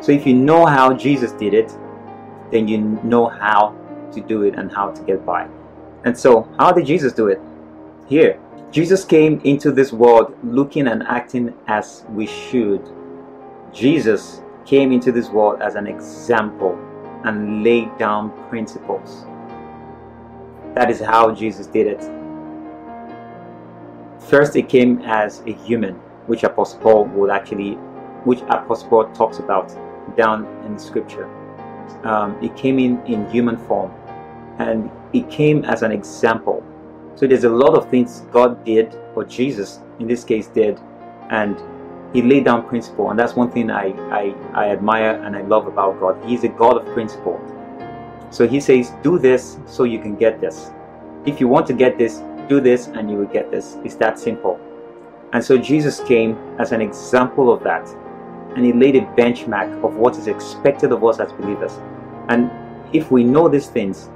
So 0.00 0.12
if 0.12 0.26
you 0.26 0.34
know 0.34 0.66
how 0.66 0.92
Jesus 0.92 1.32
did 1.32 1.54
it, 1.54 1.76
then 2.50 2.68
you 2.68 2.78
know 3.02 3.26
how 3.26 3.74
to 4.12 4.20
do 4.20 4.42
it 4.42 4.54
and 4.54 4.70
how 4.70 4.90
to 4.90 5.02
get 5.02 5.24
by. 5.24 5.48
And 6.04 6.16
so, 6.16 6.48
how 6.58 6.72
did 6.72 6.86
Jesus 6.86 7.12
do 7.12 7.28
it? 7.28 7.40
Here, 8.06 8.38
Jesus 8.70 9.04
came 9.04 9.40
into 9.44 9.72
this 9.72 9.92
world 9.92 10.36
looking 10.44 10.88
and 10.88 11.02
acting 11.04 11.54
as 11.66 12.04
we 12.10 12.26
should. 12.26 12.82
Jesus 13.72 14.42
came 14.64 14.92
into 14.92 15.12
this 15.12 15.28
world 15.28 15.60
as 15.62 15.74
an 15.74 15.86
example 15.86 16.78
and 17.24 17.64
laid 17.64 17.96
down 17.98 18.30
principles. 18.48 19.24
That 20.74 20.90
is 20.90 21.00
how 21.00 21.34
Jesus 21.34 21.66
did 21.66 21.86
it. 21.86 22.02
First, 24.20 24.54
he 24.54 24.62
came 24.62 25.00
as 25.02 25.42
a 25.46 25.52
human, 25.52 25.94
which 26.26 26.42
Apostle 26.42 26.80
Paul 26.80 27.04
would 27.06 27.30
actually, 27.30 27.74
which 28.24 28.40
Apostle 28.42 28.88
Paul 28.88 29.12
talks 29.12 29.38
about 29.38 29.70
down 30.16 30.46
in 30.66 30.78
scripture. 30.78 31.26
Um, 32.04 32.38
it 32.42 32.56
came 32.56 32.78
in 32.78 33.04
in 33.06 33.28
human 33.30 33.56
form, 33.56 33.92
and 34.58 34.90
it 35.12 35.30
came 35.30 35.64
as 35.64 35.82
an 35.82 35.92
example. 35.92 36.62
So 37.14 37.26
there's 37.26 37.44
a 37.44 37.50
lot 37.50 37.74
of 37.76 37.88
things 37.90 38.22
God 38.32 38.64
did, 38.64 38.94
or 39.14 39.24
Jesus 39.24 39.80
in 39.98 40.06
this 40.06 40.24
case 40.24 40.48
did, 40.48 40.80
and 41.30 41.56
He 42.12 42.22
laid 42.22 42.44
down 42.44 42.66
principle, 42.68 43.10
and 43.10 43.18
that's 43.18 43.34
one 43.34 43.50
thing 43.50 43.70
I, 43.70 43.92
I, 44.10 44.34
I 44.52 44.70
admire 44.70 45.22
and 45.24 45.36
I 45.36 45.42
love 45.42 45.66
about 45.66 46.00
God. 46.00 46.22
He's 46.24 46.44
a 46.44 46.48
God 46.48 46.76
of 46.76 46.92
principle. 46.92 47.40
So 48.30 48.46
He 48.46 48.60
says, 48.60 48.92
do 49.02 49.18
this 49.18 49.58
so 49.66 49.84
you 49.84 49.98
can 49.98 50.16
get 50.16 50.40
this. 50.40 50.70
If 51.24 51.40
you 51.40 51.48
want 51.48 51.66
to 51.68 51.72
get 51.72 51.98
this, 51.98 52.22
do 52.48 52.60
this 52.60 52.86
and 52.88 53.10
you 53.10 53.16
will 53.16 53.26
get 53.26 53.50
this. 53.50 53.78
It's 53.84 53.96
that 53.96 54.18
simple. 54.18 54.60
And 55.32 55.44
so 55.44 55.58
Jesus 55.58 56.00
came 56.00 56.36
as 56.58 56.72
an 56.72 56.80
example 56.80 57.52
of 57.52 57.62
that. 57.64 57.88
And 58.56 58.64
he 58.64 58.72
laid 58.72 58.96
a 58.96 59.02
benchmark 59.02 59.84
of 59.84 59.94
what 59.94 60.16
is 60.16 60.26
expected 60.26 60.90
of 60.90 61.04
us 61.04 61.20
as 61.20 61.30
believers. 61.32 61.72
And 62.28 62.50
if 62.92 63.10
we 63.10 63.22
know 63.22 63.48
these 63.48 63.68
things, 63.68 64.10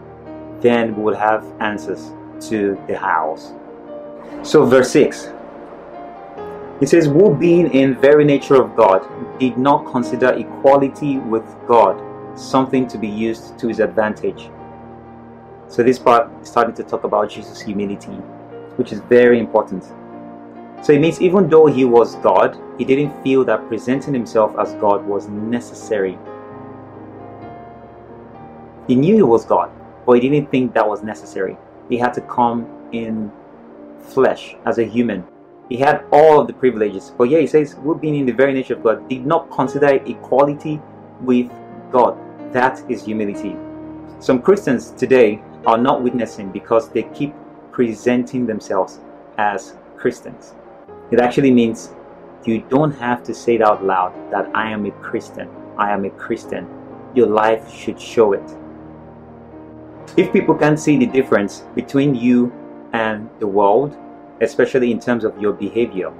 then 0.61 0.97
we 0.97 1.03
will 1.03 1.17
have 1.17 1.45
answers 1.61 2.13
to 2.49 2.83
the 2.89 2.99
hows. 2.99 3.53
So, 4.43 4.65
verse 4.65 4.91
6 4.91 5.31
it 6.81 6.89
says, 6.89 7.05
Who 7.05 7.37
being 7.37 7.71
in 7.75 7.95
very 8.01 8.25
nature 8.25 8.55
of 8.55 8.75
God 8.75 9.07
did 9.39 9.59
not 9.59 9.85
consider 9.91 10.33
equality 10.33 11.19
with 11.19 11.45
God 11.69 12.01
something 12.39 12.89
to 12.89 12.97
be 12.97 13.09
used 13.09 13.59
to 13.59 13.69
his 13.69 13.81
advantage. 13.81 14.51
So, 15.69 15.83
this 15.83 15.99
part 15.99 16.31
is 16.41 16.49
starting 16.49 16.75
to 16.77 16.83
talk 16.83 17.05
about 17.05 17.31
Jesus' 17.31 17.61
humility, 17.61 18.13
which 18.77 18.93
is 18.93 19.01
very 19.01 19.39
important. 19.39 19.85
So, 20.83 20.93
it 20.93 21.01
means 21.01 21.21
even 21.21 21.49
though 21.49 21.67
he 21.67 21.85
was 21.85 22.15
God, 22.17 22.59
he 22.79 22.85
didn't 22.85 23.23
feel 23.23 23.45
that 23.45 23.69
presenting 23.69 24.15
himself 24.15 24.59
as 24.59 24.75
God 24.75 25.07
was 25.07 25.29
necessary. 25.29 26.19
He 28.87 28.95
knew 28.95 29.15
he 29.15 29.23
was 29.23 29.45
God, 29.45 29.71
but 30.07 30.23
he 30.23 30.29
didn't 30.29 30.51
think 30.51 30.75
that 30.75 30.89
was 30.89 31.03
necessary. 31.03 31.57
He 31.89 31.99
had 31.99 32.15
to 32.15 32.21
come 32.23 32.67
in 32.93 33.31
flesh 34.01 34.57
as 34.65 34.79
a 34.79 34.85
human. 34.85 35.25
He 35.69 35.77
had 35.77 36.05
all 36.11 36.41
of 36.41 36.47
the 36.47 36.53
privileges. 36.53 37.13
But 37.17 37.25
yeah, 37.25 37.39
he 37.39 37.47
says, 37.47 37.73
who 37.73 37.95
being 37.95 38.17
in 38.17 38.27
the 38.27 38.33
very 38.33 38.53
nature 38.53 38.75
of 38.75 38.83
God 38.83 39.09
did 39.09 39.25
not 39.25 39.51
consider 39.51 39.89
equality 39.89 40.81
with 41.21 41.51
God. 41.93 42.19
That 42.53 42.83
is 42.91 43.05
humility. 43.05 43.57
Some 44.19 44.43
Christians 44.43 44.91
today 44.91 45.41
are 45.67 45.79
not 45.79 46.03
witnessing 46.03 46.51
because 46.51 46.89
they 46.89 47.05
keep 47.15 47.33
presenting 47.71 48.47
themselves 48.47 48.99
as 49.39 49.77
Christians. 49.97 50.55
It 51.11 51.19
actually 51.19 51.51
means 51.51 51.93
you 52.45 52.63
don't 52.69 52.93
have 52.93 53.23
to 53.25 53.35
say 53.35 53.57
it 53.57 53.63
out 53.63 53.85
loud 53.85 54.13
that 54.31 54.49
I 54.55 54.71
am 54.71 54.87
a 54.87 54.91
Christian. 55.03 55.49
I 55.77 55.91
am 55.93 56.05
a 56.05 56.11
Christian. 56.11 56.69
Your 57.15 57.27
life 57.27 57.73
should 57.73 58.01
show 58.01 58.33
it. 58.33 58.57
If 60.17 60.33
people 60.33 60.55
can't 60.55 60.79
see 60.79 60.97
the 60.97 61.07
difference 61.07 61.65
between 61.75 62.15
you 62.15 62.53
and 62.93 63.29
the 63.41 63.47
world, 63.47 63.97
especially 64.41 64.91
in 64.91 65.01
terms 65.01 65.25
of 65.25 65.41
your 65.41 65.53
behavior, 65.53 66.13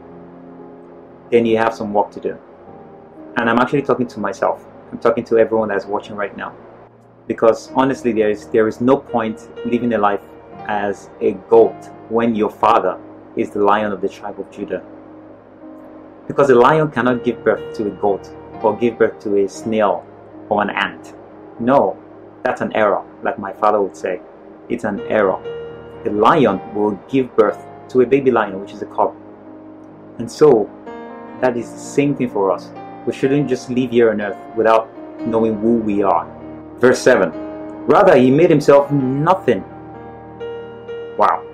then 1.31 1.47
you 1.47 1.57
have 1.57 1.75
some 1.75 1.95
work 1.95 2.11
to 2.13 2.21
do. 2.21 2.39
And 3.37 3.49
I'm 3.49 3.59
actually 3.59 3.83
talking 3.83 4.09
to 4.09 4.21
myself. 4.21 4.67
I'm 4.91 4.99
talking 4.99 5.25
to 5.25 5.39
everyone 5.39 5.69
that's 5.69 5.87
watching 5.87 6.17
right 6.17 6.37
now. 6.37 6.55
Because 7.29 7.71
honestly, 7.73 8.13
there 8.13 8.29
is 8.29 8.49
there 8.49 8.67
is 8.67 8.81
no 8.81 8.97
point 8.97 9.49
living 9.65 9.93
a 9.95 9.99
life 9.99 10.23
as 10.67 11.11
a 11.21 11.33
goat 11.49 11.77
when 12.09 12.35
your 12.35 12.51
father 12.51 12.99
is 13.41 13.51
the 13.51 13.59
lion 13.59 13.91
of 13.91 14.01
the 14.01 14.09
tribe 14.09 14.39
of 14.39 14.51
Judah. 14.51 14.83
Because 16.27 16.51
a 16.51 16.55
lion 16.55 16.91
cannot 16.91 17.25
give 17.25 17.43
birth 17.43 17.75
to 17.77 17.87
a 17.87 17.91
goat 17.91 18.29
or 18.63 18.77
give 18.77 18.99
birth 18.99 19.19
to 19.21 19.37
a 19.39 19.49
snail 19.49 20.07
or 20.51 20.63
an 20.63 20.71
ant. 20.71 21.15
No, 21.59 21.99
that's 22.45 22.61
an 22.61 22.73
error, 22.77 23.03
like 23.23 23.39
my 23.39 23.53
father 23.53 23.81
would 23.81 23.97
say. 23.97 24.21
It's 24.69 24.85
an 24.85 25.01
error. 25.09 25.41
The 26.05 26.11
lion 26.11 26.61
will 26.75 26.93
give 27.09 27.35
birth 27.35 27.65
to 27.89 28.03
a 28.03 28.07
baby 28.07 28.31
lion, 28.31 28.61
which 28.61 28.73
is 28.73 28.83
a 28.83 28.87
cub. 28.87 29.17
And 30.19 30.31
so, 30.31 30.71
that 31.41 31.57
is 31.57 31.71
the 31.71 31.79
same 31.79 32.15
thing 32.15 32.29
for 32.29 32.53
us. 32.53 32.71
We 33.07 33.15
shouldn't 33.15 33.49
just 33.49 33.71
live 33.71 33.91
here 33.91 34.11
on 34.11 34.21
earth 34.21 34.39
without 34.55 34.89
knowing 35.21 35.59
who 35.61 35.77
we 35.77 36.03
are. 36.03 36.29
Verse 36.77 36.99
7 37.01 37.33
Rather, 37.87 38.17
he 38.17 38.31
made 38.31 38.51
himself 38.51 38.91
nothing. 38.93 39.65
Wow. 41.17 41.50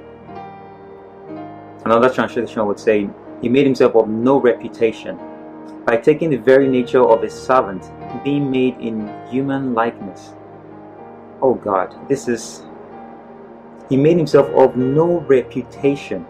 Another 1.87 2.11
translation 2.11 2.67
would 2.67 2.79
say, 2.79 3.09
He 3.41 3.49
made 3.49 3.65
himself 3.65 3.95
of 3.95 4.09
no 4.09 4.39
reputation 4.39 5.19
by 5.87 5.97
taking 5.97 6.29
the 6.29 6.37
very 6.37 6.69
nature 6.69 7.03
of 7.03 7.23
a 7.23 7.31
servant, 7.31 7.91
being 8.23 8.51
made 8.51 8.77
in 8.79 9.11
human 9.31 9.73
likeness 9.73 10.35
oh 11.43 11.55
God, 11.55 11.95
this 12.09 12.29
is. 12.29 12.63
He 13.89 13.97
made 13.97 14.17
himself 14.17 14.49
of 14.51 14.77
no 14.77 15.21
reputation. 15.21 16.27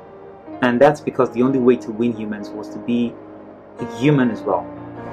And 0.63 0.81
that's 0.81 1.01
because 1.01 1.31
the 1.33 1.43
only 1.43 1.59
way 1.59 1.77
to 1.77 1.91
win 1.91 2.13
humans 2.13 2.51
was 2.51 2.69
to 2.71 2.79
be 2.79 3.15
a 3.79 3.99
human 3.99 4.31
as 4.31 4.43
well. 4.43 4.65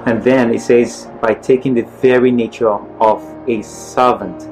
And 0.06 0.22
then 0.22 0.52
it 0.54 0.60
says, 0.60 1.08
by 1.22 1.34
taking 1.34 1.74
the 1.74 1.82
very 2.02 2.30
nature 2.30 2.68
of 2.68 3.22
a 3.48 3.62
servant. 3.62 4.42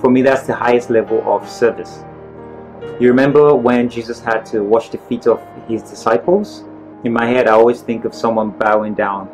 For 0.00 0.10
me, 0.10 0.22
that's 0.22 0.46
the 0.46 0.54
highest 0.54 0.90
level 0.90 1.22
of 1.32 1.48
service. 1.48 2.04
You 2.98 3.08
remember 3.08 3.54
when 3.54 3.90
Jesus 3.90 4.20
had 4.20 4.46
to 4.46 4.62
wash 4.62 4.88
the 4.88 4.96
feet 4.96 5.26
of 5.26 5.46
his 5.68 5.82
disciples? 5.82 6.64
In 7.04 7.12
my 7.12 7.26
head, 7.26 7.46
I 7.46 7.52
always 7.52 7.82
think 7.82 8.06
of 8.06 8.14
someone 8.14 8.50
bowing 8.50 8.94
down, 8.94 9.28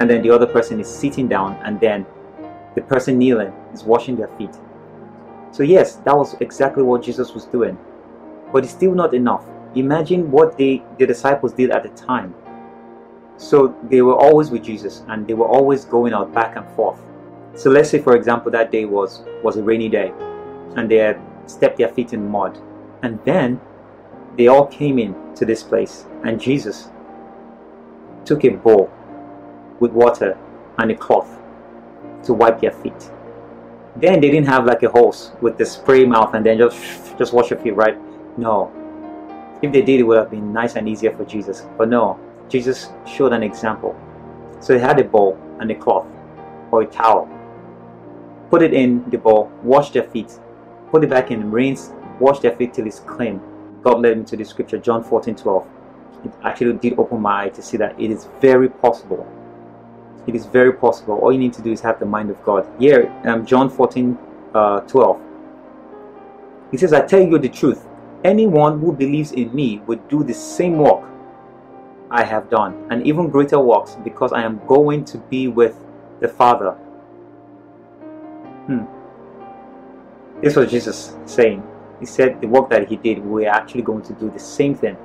and 0.00 0.10
then 0.10 0.20
the 0.20 0.30
other 0.30 0.46
person 0.46 0.80
is 0.80 0.88
sitting 0.88 1.28
down, 1.28 1.54
and 1.64 1.78
then 1.78 2.04
the 2.74 2.82
person 2.82 3.18
kneeling 3.18 3.52
is 3.72 3.84
washing 3.84 4.16
their 4.16 4.28
feet. 4.36 4.50
So, 5.52 5.62
yes, 5.62 5.96
that 6.04 6.16
was 6.16 6.34
exactly 6.40 6.82
what 6.82 7.02
Jesus 7.02 7.34
was 7.34 7.44
doing. 7.44 7.78
But 8.52 8.64
it's 8.64 8.72
still 8.72 8.94
not 8.94 9.14
enough. 9.14 9.44
Imagine 9.74 10.30
what 10.30 10.58
they, 10.58 10.82
the 10.98 11.06
disciples 11.06 11.52
did 11.52 11.70
at 11.70 11.82
the 11.82 11.90
time. 11.90 12.34
So, 13.36 13.76
they 13.84 14.02
were 14.02 14.16
always 14.16 14.50
with 14.50 14.64
Jesus 14.64 15.04
and 15.08 15.26
they 15.26 15.34
were 15.34 15.46
always 15.46 15.84
going 15.84 16.12
out 16.12 16.34
back 16.34 16.56
and 16.56 16.68
forth. 16.74 17.00
So, 17.54 17.70
let's 17.70 17.90
say, 17.90 18.00
for 18.00 18.16
example, 18.16 18.50
that 18.52 18.72
day 18.72 18.86
was, 18.86 19.22
was 19.42 19.56
a 19.56 19.62
rainy 19.62 19.88
day 19.88 20.12
and 20.76 20.90
they 20.90 20.96
had 20.96 21.20
stepped 21.50 21.78
their 21.78 21.88
feet 21.88 22.12
in 22.12 22.28
mud. 22.28 22.58
And 23.02 23.18
then 23.24 23.60
they 24.36 24.46
all 24.46 24.66
came 24.66 24.98
in 24.98 25.14
to 25.34 25.44
this 25.44 25.62
place 25.62 26.06
and 26.24 26.40
Jesus 26.40 26.90
took 28.24 28.44
a 28.44 28.50
bowl 28.50 28.90
with 29.80 29.92
water 29.92 30.38
and 30.78 30.90
a 30.90 30.94
cloth 30.94 31.38
to 32.24 32.32
wipe 32.34 32.60
their 32.60 32.70
feet. 32.70 33.10
Then 33.96 34.20
they 34.20 34.30
didn't 34.30 34.46
have 34.46 34.66
like 34.66 34.82
a 34.82 34.88
hose 34.88 35.32
with 35.40 35.58
the 35.58 35.66
spray 35.66 36.04
mouth 36.04 36.34
and 36.34 36.44
then 36.44 36.58
just 36.58 37.18
just 37.18 37.32
wash 37.32 37.50
your 37.50 37.58
feet, 37.58 37.74
right? 37.74 37.98
No. 38.38 38.70
If 39.62 39.72
they 39.72 39.82
did, 39.82 40.00
it 40.00 40.04
would 40.04 40.16
have 40.16 40.30
been 40.30 40.52
nice 40.52 40.76
and 40.76 40.88
easier 40.88 41.14
for 41.14 41.24
Jesus. 41.24 41.66
But 41.76 41.88
no, 41.88 42.18
Jesus 42.48 42.90
showed 43.06 43.32
an 43.32 43.42
example. 43.42 43.94
So 44.60 44.74
he 44.74 44.80
had 44.80 44.98
a 45.00 45.04
bowl 45.04 45.38
and 45.58 45.70
a 45.70 45.74
cloth 45.74 46.06
or 46.70 46.82
a 46.82 46.86
towel. 46.86 47.28
Put 48.48 48.62
it 48.62 48.72
in 48.72 49.08
the 49.10 49.18
bowl, 49.18 49.50
wash 49.62 49.90
their 49.90 50.04
feet, 50.04 50.38
put 50.90 51.04
it 51.04 51.10
back 51.10 51.30
in, 51.30 51.40
the 51.40 51.46
rinse, 51.46 51.92
wash 52.18 52.40
their 52.40 52.54
feet 52.56 52.74
till 52.74 52.86
it's 52.86 53.00
clean. 53.00 53.40
God 53.82 54.00
led 54.00 54.18
me 54.18 54.24
to 54.24 54.36
the 54.36 54.44
scripture, 54.44 54.78
John 54.78 55.02
14 55.02 55.34
12. 55.34 55.66
It 56.24 56.32
actually 56.44 56.74
did 56.74 56.98
open 56.98 57.20
my 57.20 57.44
eye 57.44 57.48
to 57.50 57.62
see 57.62 57.76
that 57.78 57.98
it 58.00 58.10
is 58.10 58.28
very 58.40 58.68
possible 58.68 59.26
it 60.26 60.34
is 60.34 60.46
very 60.46 60.72
possible. 60.72 61.18
All 61.18 61.32
you 61.32 61.38
need 61.38 61.52
to 61.54 61.62
do 61.62 61.72
is 61.72 61.80
have 61.80 61.98
the 61.98 62.06
mind 62.06 62.30
of 62.30 62.42
God. 62.42 62.66
Here, 62.78 63.12
um, 63.24 63.46
John 63.46 63.68
14, 63.68 64.18
uh, 64.54 64.80
12. 64.80 65.20
He 66.70 66.76
says, 66.76 66.92
I 66.92 67.04
tell 67.06 67.20
you 67.20 67.38
the 67.38 67.48
truth. 67.48 67.86
Anyone 68.22 68.80
who 68.80 68.92
believes 68.92 69.32
in 69.32 69.54
me 69.54 69.78
will 69.86 69.98
do 70.08 70.22
the 70.22 70.34
same 70.34 70.78
work 70.78 71.08
I 72.10 72.24
have 72.24 72.50
done, 72.50 72.86
and 72.90 73.06
even 73.06 73.28
greater 73.28 73.58
works, 73.58 73.96
because 74.04 74.32
I 74.32 74.42
am 74.42 74.60
going 74.66 75.04
to 75.06 75.18
be 75.18 75.48
with 75.48 75.76
the 76.20 76.28
Father. 76.28 76.72
Hmm. 78.66 78.84
This 80.42 80.56
was 80.56 80.70
Jesus 80.70 81.16
saying. 81.26 81.62
He 81.98 82.06
said 82.06 82.40
the 82.40 82.48
work 82.48 82.70
that 82.70 82.88
he 82.88 82.96
did, 82.96 83.18
we're 83.18 83.50
actually 83.50 83.82
going 83.82 84.02
to 84.04 84.14
do 84.14 84.30
the 84.30 84.38
same 84.38 84.74
thing 84.74 84.96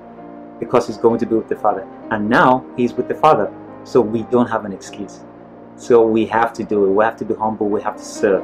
because 0.60 0.88
he's 0.88 0.98
going 0.98 1.19
to 1.19 1.26
be 1.26 1.36
with 1.36 1.50
the 1.50 1.58
Father. 1.58 1.86
And 2.10 2.30
now 2.30 2.65
he's 2.78 2.93
with 2.93 3.10
the 3.10 3.15
Father. 3.15 3.52
So 3.84 4.00
we 4.00 4.24
don't 4.24 4.48
have 4.48 4.63
an 4.63 4.71
excuse. 4.71 5.19
So 5.76 6.06
we 6.08 6.26
have 6.28 6.54
to 6.54 6.63
do 6.63 6.86
it. 6.86 6.89
We 6.91 7.04
have 7.04 7.17
to 7.17 7.26
be 7.26 7.34
humble. 7.34 7.67
We 7.67 7.82
have 7.82 7.98
to 7.98 8.04
serve. 8.04 8.43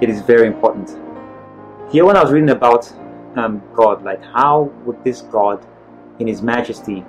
It 0.00 0.08
is 0.08 0.22
very 0.22 0.46
important. 0.46 0.96
Here, 1.92 2.06
when 2.06 2.16
I 2.16 2.22
was 2.22 2.32
reading 2.32 2.50
about 2.50 2.90
um, 3.36 3.62
God, 3.74 4.02
like 4.02 4.22
how 4.22 4.72
would 4.84 5.04
this 5.04 5.20
God, 5.22 5.64
in 6.18 6.26
His 6.26 6.40
majesty, 6.40 7.04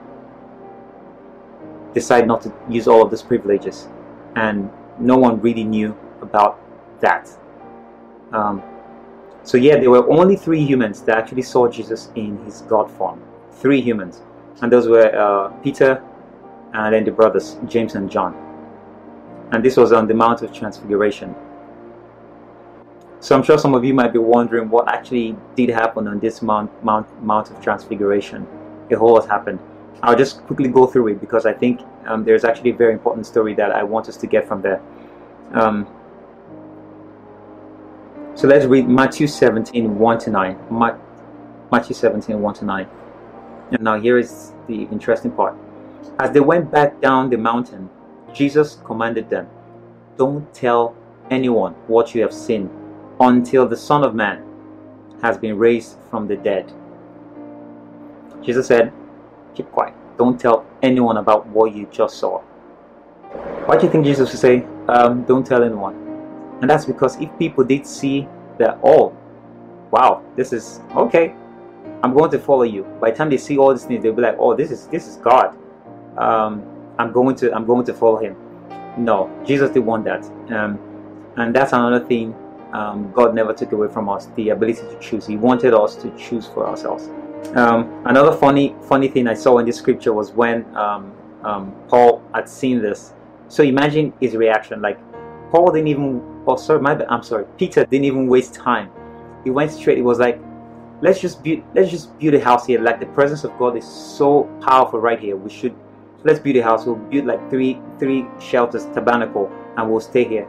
decide 1.94 2.28
not 2.28 2.42
to 2.42 2.54
use 2.70 2.90
all 2.90 3.02
of 3.02 3.10
these 3.10 3.22
privileges? 3.22 3.88
And 4.36 4.70
no 5.00 5.16
one 5.16 5.40
really 5.40 5.64
knew 5.64 5.98
about 6.22 6.60
that. 7.00 7.30
Um, 8.34 8.62
so, 9.44 9.58
yeah, 9.58 9.80
there 9.80 9.90
were 9.90 10.08
only 10.10 10.36
three 10.36 10.64
humans 10.64 11.02
that 11.04 11.18
actually 11.18 11.42
saw 11.42 11.68
Jesus 11.68 12.10
in 12.16 12.38
His 12.46 12.62
God 12.62 12.92
form 12.92 13.22
three 13.62 13.80
humans, 13.80 14.22
and 14.62 14.72
those 14.72 14.88
were 14.88 15.16
uh, 15.16 15.50
Peter, 15.62 16.04
and 16.74 16.94
then 16.94 17.06
the 17.06 17.12
brothers 17.12 17.58
James 17.68 17.96
and 17.96 18.10
John. 18.10 18.34
And 19.52 19.64
this 19.64 19.78
was 19.78 19.92
on 19.92 20.08
the 20.08 20.14
Mount 20.14 20.42
of 20.42 20.54
Transfiguration. 20.54 21.36
So 23.20 23.36
I'm 23.36 23.44
sure 23.44 23.58
some 23.58 23.76
of 23.76 23.86
you 23.86 23.94
might 23.94 24.14
be 24.14 24.20
wondering 24.20 24.70
what 24.70 24.88
actually 24.88 25.36
did 25.56 25.70
happen 25.70 26.08
on 26.08 26.20
this 26.20 26.42
Mount 26.42 26.72
Mount 26.84 27.08
Mount 27.24 27.52
of 27.52 27.62
Transfiguration. 27.62 28.48
A 28.90 28.96
whole 28.98 29.14
lot 29.14 29.28
happened. 29.28 29.60
I'll 30.02 30.16
just 30.16 30.42
quickly 30.48 30.70
go 30.70 30.88
through 30.88 31.10
it 31.10 31.22
because 31.22 31.46
I 31.46 31.54
think 31.54 31.82
um, 32.08 32.24
there's 32.24 32.44
actually 32.44 32.72
a 32.72 32.76
very 32.76 32.94
important 32.94 33.28
story 33.28 33.54
that 33.56 33.72
I 33.72 33.84
want 33.84 34.10
us 34.10 34.18
to 34.18 34.28
get 34.28 34.48
from 34.48 34.62
there. 34.64 34.82
Um, 35.54 35.86
so 38.34 38.48
let's 38.48 38.66
read 38.66 38.88
Matthew 38.88 39.28
17, 39.28 40.00
1 40.00 40.20
to 40.20 40.30
9. 40.30 40.58
Ma- 40.70 40.98
Matthew 41.72 41.94
17, 41.94 42.42
1 42.42 42.54
to 42.56 42.66
9. 42.66 42.88
And 43.72 43.82
now 43.82 44.00
here 44.00 44.18
is 44.18 44.54
the 44.68 44.84
interesting 44.84 45.32
part. 45.32 45.56
As 46.20 46.32
they 46.32 46.40
went 46.40 46.72
back 46.72 47.00
down 47.02 47.30
the 47.30 47.38
mountain, 47.38 47.90
Jesus 48.34 48.80
commanded 48.86 49.30
them, 49.30 49.48
Don't 50.18 50.52
tell 50.54 50.96
anyone 51.30 51.74
what 51.88 52.16
you 52.16 52.22
have 52.22 52.34
seen 52.34 52.70
until 53.20 53.68
the 53.68 53.78
Son 53.78 54.04
of 54.04 54.16
Man 54.16 54.44
has 55.22 55.38
been 55.38 55.58
raised 55.58 55.98
from 56.10 56.28
the 56.28 56.38
dead. 56.38 56.72
Jesus 58.42 58.68
said, 58.68 58.92
Keep 59.56 59.72
quiet. 59.72 59.94
Don't 60.18 60.40
tell 60.40 60.66
anyone 60.82 61.18
about 61.18 61.48
what 61.48 61.76
you 61.76 61.88
just 61.92 62.18
saw. 62.18 62.40
Why 63.66 63.78
do 63.78 63.86
you 63.86 63.92
think 63.92 64.06
Jesus 64.06 64.32
would 64.32 64.40
say, 64.40 64.66
um, 64.88 65.24
Don't 65.24 65.46
tell 65.46 65.64
anyone? 65.64 66.01
And 66.62 66.70
that's 66.70 66.86
because 66.86 67.20
if 67.20 67.30
people 67.38 67.64
did 67.64 67.86
see 67.86 68.28
that, 68.60 68.80
oh, 68.84 69.18
wow, 69.92 70.24
this 70.36 70.54
is 70.54 70.80
okay, 70.96 71.36
I'm 72.04 72.14
going 72.14 72.32
to 72.32 72.40
follow 72.40 72.64
you. 72.64 72.84
By 73.00 73.12
the 73.12 73.18
time 73.18 73.30
they 73.30 73.38
see 73.38 73.58
all 73.58 73.74
these 73.74 73.86
things, 73.86 74.04
they'll 74.04 74.14
be 74.14 74.22
like, 74.22 74.38
oh, 74.40 74.56
this 74.56 74.72
is 74.72 74.88
this 74.88 75.08
is 75.08 75.18
God. 75.18 75.58
Um, 76.18 76.64
I'm 76.98 77.12
going 77.12 77.36
to 77.38 77.54
I'm 77.54 77.66
going 77.66 77.86
to 77.86 77.94
follow 77.94 78.18
him. 78.18 78.36
No, 78.98 79.30
Jesus 79.46 79.70
didn't 79.70 79.86
want 79.86 80.06
that. 80.06 80.24
Um, 80.52 80.80
and 81.38 81.56
that's 81.56 81.74
another 81.74 82.06
thing 82.06 82.36
um, 82.74 83.12
God 83.12 83.36
never 83.36 83.54
took 83.54 83.72
away 83.72 83.88
from 83.88 84.10
us 84.10 84.28
the 84.36 84.50
ability 84.50 84.82
to 84.82 85.00
choose. 85.00 85.26
He 85.26 85.38
wanted 85.38 85.74
us 85.74 85.96
to 85.98 86.16
choose 86.18 86.48
for 86.48 86.68
ourselves. 86.68 87.10
Um, 87.56 88.04
another 88.06 88.32
funny 88.38 88.76
funny 88.84 89.08
thing 89.08 89.28
I 89.28 89.34
saw 89.34 89.58
in 89.58 89.66
this 89.66 89.78
scripture 89.78 90.14
was 90.14 90.32
when 90.32 90.64
um, 90.76 91.14
um, 91.44 91.76
Paul 91.88 92.24
had 92.34 92.48
seen 92.48 92.82
this. 92.82 93.14
So 93.48 93.64
imagine 93.64 94.14
his 94.22 94.36
reaction. 94.36 94.82
Like 94.82 95.00
Paul 95.52 95.72
didn't 95.72 95.88
even. 95.88 96.31
Oh, 96.48 96.56
sorry, 96.56 96.82
my. 96.82 97.04
I'm 97.06 97.24
sorry. 97.24 97.46
Peter 97.58 97.86
didn't 97.86 98.06
even 98.06 98.28
waste 98.28 98.54
time. 98.54 98.90
He 99.44 99.50
went 99.50 99.72
straight. 99.72 99.98
He 99.98 100.04
was 100.04 100.20
like, 100.20 100.40
"Let's 101.02 101.20
just 101.20 101.44
build. 101.44 101.64
Let's 101.76 101.92
just 101.92 102.18
build 102.20 102.34
a 102.34 102.40
house 102.44 102.66
here. 102.66 102.82
Like 102.82 103.00
the 103.00 103.06
presence 103.08 103.44
of 103.44 103.58
God 103.58 103.78
is 103.78 103.86
so 103.86 104.44
powerful 104.62 105.00
right 105.00 105.20
here. 105.20 105.36
We 105.36 105.50
should. 105.50 105.76
Let's 106.24 106.40
build 106.40 106.56
a 106.56 106.64
house. 106.64 106.86
We'll 106.86 106.96
build 106.96 107.26
like 107.26 107.50
three 107.50 107.80
three 108.00 108.26
shelters, 108.40 108.86
tabernacle, 108.88 109.52
and 109.78 109.90
we'll 109.90 110.02
stay 110.02 110.24
here." 110.24 110.48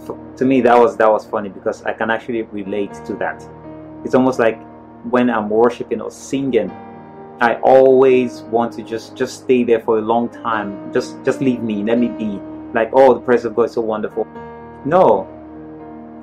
For, 0.00 0.18
to 0.36 0.44
me, 0.44 0.60
that 0.62 0.78
was 0.78 0.96
that 0.96 1.10
was 1.10 1.24
funny 1.24 1.48
because 1.48 1.82
I 1.84 1.92
can 1.92 2.10
actually 2.10 2.42
relate 2.42 2.94
to 3.06 3.14
that. 3.14 3.42
It's 4.04 4.14
almost 4.14 4.38
like 4.38 4.60
when 5.04 5.30
I'm 5.30 5.48
worshiping 5.48 6.00
or 6.00 6.10
singing, 6.10 6.70
I 7.40 7.54
always 7.62 8.42
want 8.42 8.72
to 8.74 8.82
just 8.82 9.16
just 9.16 9.44
stay 9.44 9.64
there 9.64 9.80
for 9.80 9.98
a 9.98 10.02
long 10.02 10.28
time. 10.28 10.92
Just 10.92 11.22
just 11.24 11.40
leave 11.40 11.62
me, 11.62 11.82
let 11.84 11.98
me 11.98 12.08
be. 12.08 12.40
Like, 12.72 12.90
oh, 12.92 13.14
the 13.14 13.20
presence 13.20 13.50
of 13.50 13.56
God 13.56 13.62
is 13.64 13.72
so 13.72 13.80
wonderful. 13.80 14.26
No, 14.84 15.28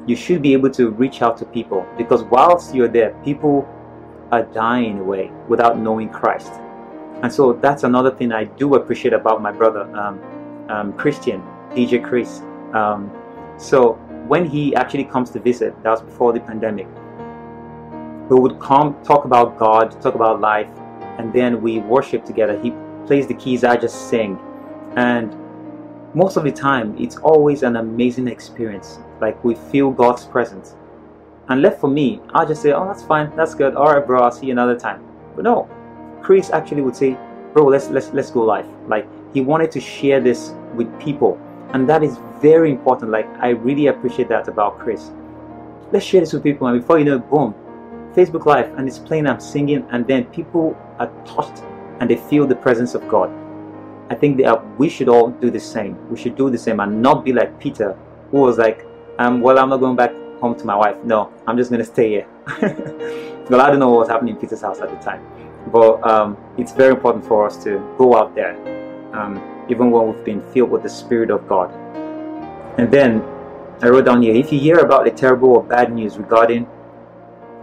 you 0.07 0.15
should 0.15 0.41
be 0.41 0.53
able 0.53 0.69
to 0.71 0.89
reach 0.91 1.21
out 1.21 1.37
to 1.37 1.45
people 1.45 1.85
because 1.97 2.23
whilst 2.23 2.73
you're 2.73 2.87
there, 2.87 3.11
people 3.23 3.67
are 4.31 4.43
dying 4.43 4.99
away 4.99 5.31
without 5.47 5.77
knowing 5.77 6.09
Christ. 6.09 6.51
And 7.21 7.31
so 7.31 7.53
that's 7.53 7.83
another 7.83 8.11
thing 8.11 8.31
I 8.31 8.45
do 8.45 8.75
appreciate 8.75 9.13
about 9.13 9.41
my 9.41 9.51
brother, 9.51 9.81
um, 9.95 10.21
um, 10.69 10.93
Christian, 10.93 11.41
DJ 11.71 12.03
Chris. 12.03 12.41
Um, 12.73 13.11
so 13.57 13.93
when 14.27 14.45
he 14.45 14.75
actually 14.75 15.05
comes 15.05 15.29
to 15.31 15.39
visit, 15.39 15.75
that 15.83 15.89
was 15.89 16.01
before 16.01 16.33
the 16.33 16.39
pandemic, 16.39 16.87
we 18.29 18.39
would 18.39 18.59
come 18.59 19.01
talk 19.03 19.25
about 19.25 19.57
God, 19.57 19.99
talk 20.01 20.15
about 20.15 20.41
life, 20.41 20.69
and 21.17 21.33
then 21.33 21.61
we 21.61 21.79
worship 21.79 22.25
together. 22.25 22.59
He 22.61 22.71
plays 23.05 23.25
the 23.27 23.33
keys, 23.33 23.63
I 23.63 23.77
just 23.77 24.09
sing. 24.09 24.39
And 24.95 25.35
most 26.17 26.35
of 26.35 26.43
the 26.43 26.51
time, 26.51 26.97
it's 26.97 27.17
always 27.17 27.61
an 27.61 27.75
amazing 27.75 28.27
experience. 28.27 28.97
Like 29.21 29.41
we 29.43 29.53
feel 29.53 29.91
God's 29.91 30.25
presence. 30.25 30.75
And 31.47 31.61
left 31.61 31.79
for 31.79 31.89
me, 31.89 32.19
I'll 32.33 32.47
just 32.47 32.63
say, 32.63 32.71
oh, 32.71 32.85
that's 32.85 33.03
fine, 33.03 33.33
that's 33.35 33.53
good. 33.53 33.75
All 33.75 33.93
right, 33.93 34.05
bro, 34.05 34.23
I'll 34.23 34.31
see 34.31 34.47
you 34.47 34.51
another 34.51 34.77
time. 34.77 35.05
But 35.35 35.43
no, 35.43 35.69
Chris 36.23 36.49
actually 36.49 36.81
would 36.81 36.95
say, 36.95 37.15
bro, 37.53 37.65
let's 37.65 37.89
let's 37.89 38.09
let's 38.13 38.31
go 38.31 38.41
live. 38.41 38.67
Like 38.87 39.07
he 39.31 39.41
wanted 39.41 39.69
to 39.71 39.79
share 39.79 40.19
this 40.19 40.53
with 40.73 40.89
people, 40.99 41.39
and 41.73 41.87
that 41.87 42.01
is 42.01 42.17
very 42.41 42.71
important. 42.71 43.11
Like 43.11 43.29
I 43.39 43.49
really 43.49 43.87
appreciate 43.87 44.27
that 44.29 44.47
about 44.47 44.79
Chris. 44.79 45.11
Let's 45.91 46.05
share 46.05 46.21
this 46.21 46.33
with 46.33 46.41
people, 46.41 46.65
and 46.67 46.81
before 46.81 46.97
you 46.97 47.05
know, 47.05 47.17
it, 47.17 47.29
boom, 47.29 47.53
Facebook 48.15 48.45
Live, 48.47 48.73
and 48.77 48.87
it's 48.87 48.97
playing. 48.97 49.27
I'm 49.27 49.39
singing, 49.39 49.87
and 49.91 50.07
then 50.07 50.25
people 50.25 50.75
are 50.97 51.11
touched 51.25 51.63
and 51.99 52.09
they 52.09 52.15
feel 52.15 52.45
the 52.47 52.55
presence 52.55 52.95
of 52.95 53.07
God. 53.07 53.29
I 54.09 54.15
think 54.15 54.37
that 54.37 54.79
we 54.79 54.89
should 54.89 55.09
all 55.09 55.29
do 55.29 55.51
the 55.51 55.59
same. 55.59 55.97
We 56.09 56.17
should 56.17 56.35
do 56.35 56.49
the 56.49 56.57
same 56.57 56.79
and 56.79 57.01
not 57.01 57.25
be 57.25 57.33
like 57.33 57.59
Peter, 57.59 57.97
who 58.31 58.37
was 58.37 58.57
like, 58.57 58.85
um, 59.19 59.41
well, 59.41 59.59
I'm 59.59 59.69
not 59.69 59.77
going 59.77 59.95
back 59.95 60.11
home 60.39 60.55
to 60.55 60.65
my 60.65 60.75
wife. 60.75 61.03
No, 61.03 61.33
I'm 61.45 61.57
just 61.57 61.69
going 61.69 61.79
to 61.79 61.85
stay 61.85 62.09
here. 62.09 62.27
well, 63.49 63.61
I 63.61 63.69
don't 63.69 63.79
know 63.79 63.89
what 63.89 63.99
was 63.99 64.09
happening 64.09 64.35
in 64.35 64.39
Peter's 64.39 64.61
house 64.61 64.79
at 64.79 64.89
the 64.89 64.97
time. 64.97 65.25
But 65.71 66.07
um, 66.07 66.37
it's 66.57 66.71
very 66.71 66.93
important 66.93 67.25
for 67.25 67.45
us 67.45 67.61
to 67.65 67.79
go 67.97 68.15
out 68.15 68.33
there, 68.33 68.55
um, 69.13 69.65
even 69.69 69.91
when 69.91 70.07
we've 70.07 70.23
been 70.23 70.41
filled 70.53 70.69
with 70.69 70.83
the 70.83 70.89
Spirit 70.89 71.29
of 71.29 71.47
God. 71.47 71.71
And 72.79 72.89
then 72.89 73.21
I 73.81 73.89
wrote 73.89 74.05
down 74.05 74.21
here 74.21 74.35
if 74.35 74.53
you 74.53 74.59
hear 74.59 74.79
about 74.79 75.03
the 75.05 75.11
terrible 75.11 75.49
or 75.49 75.63
bad 75.63 75.91
news 75.91 76.17
regarding 76.17 76.67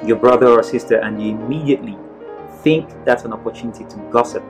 your 0.05 0.17
brother 0.17 0.49
or 0.49 0.63
sister 0.63 0.99
and 0.99 1.23
you 1.23 1.31
immediately 1.31 1.97
think 2.63 2.91
that's 3.05 3.25
an 3.25 3.33
opportunity 3.33 3.85
to 3.85 3.97
gossip, 4.13 4.45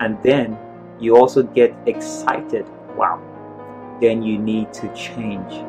and 0.00 0.22
then 0.22 0.56
you 1.00 1.16
also 1.16 1.42
get 1.42 1.74
excited, 1.86 2.66
wow, 2.96 3.20
then 4.00 4.22
you 4.22 4.38
need 4.38 4.72
to 4.74 4.92
change 4.94 5.64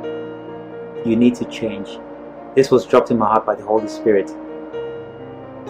you 1.06 1.15
need 1.15 1.36
to 1.36 1.46
change. 1.46 1.98
This 2.56 2.72
was 2.72 2.86
dropped 2.86 3.12
in 3.12 3.18
my 3.18 3.28
heart 3.28 3.46
by 3.46 3.56
the 3.56 3.63
Holy 3.63 3.88
Spirit. 3.88 4.30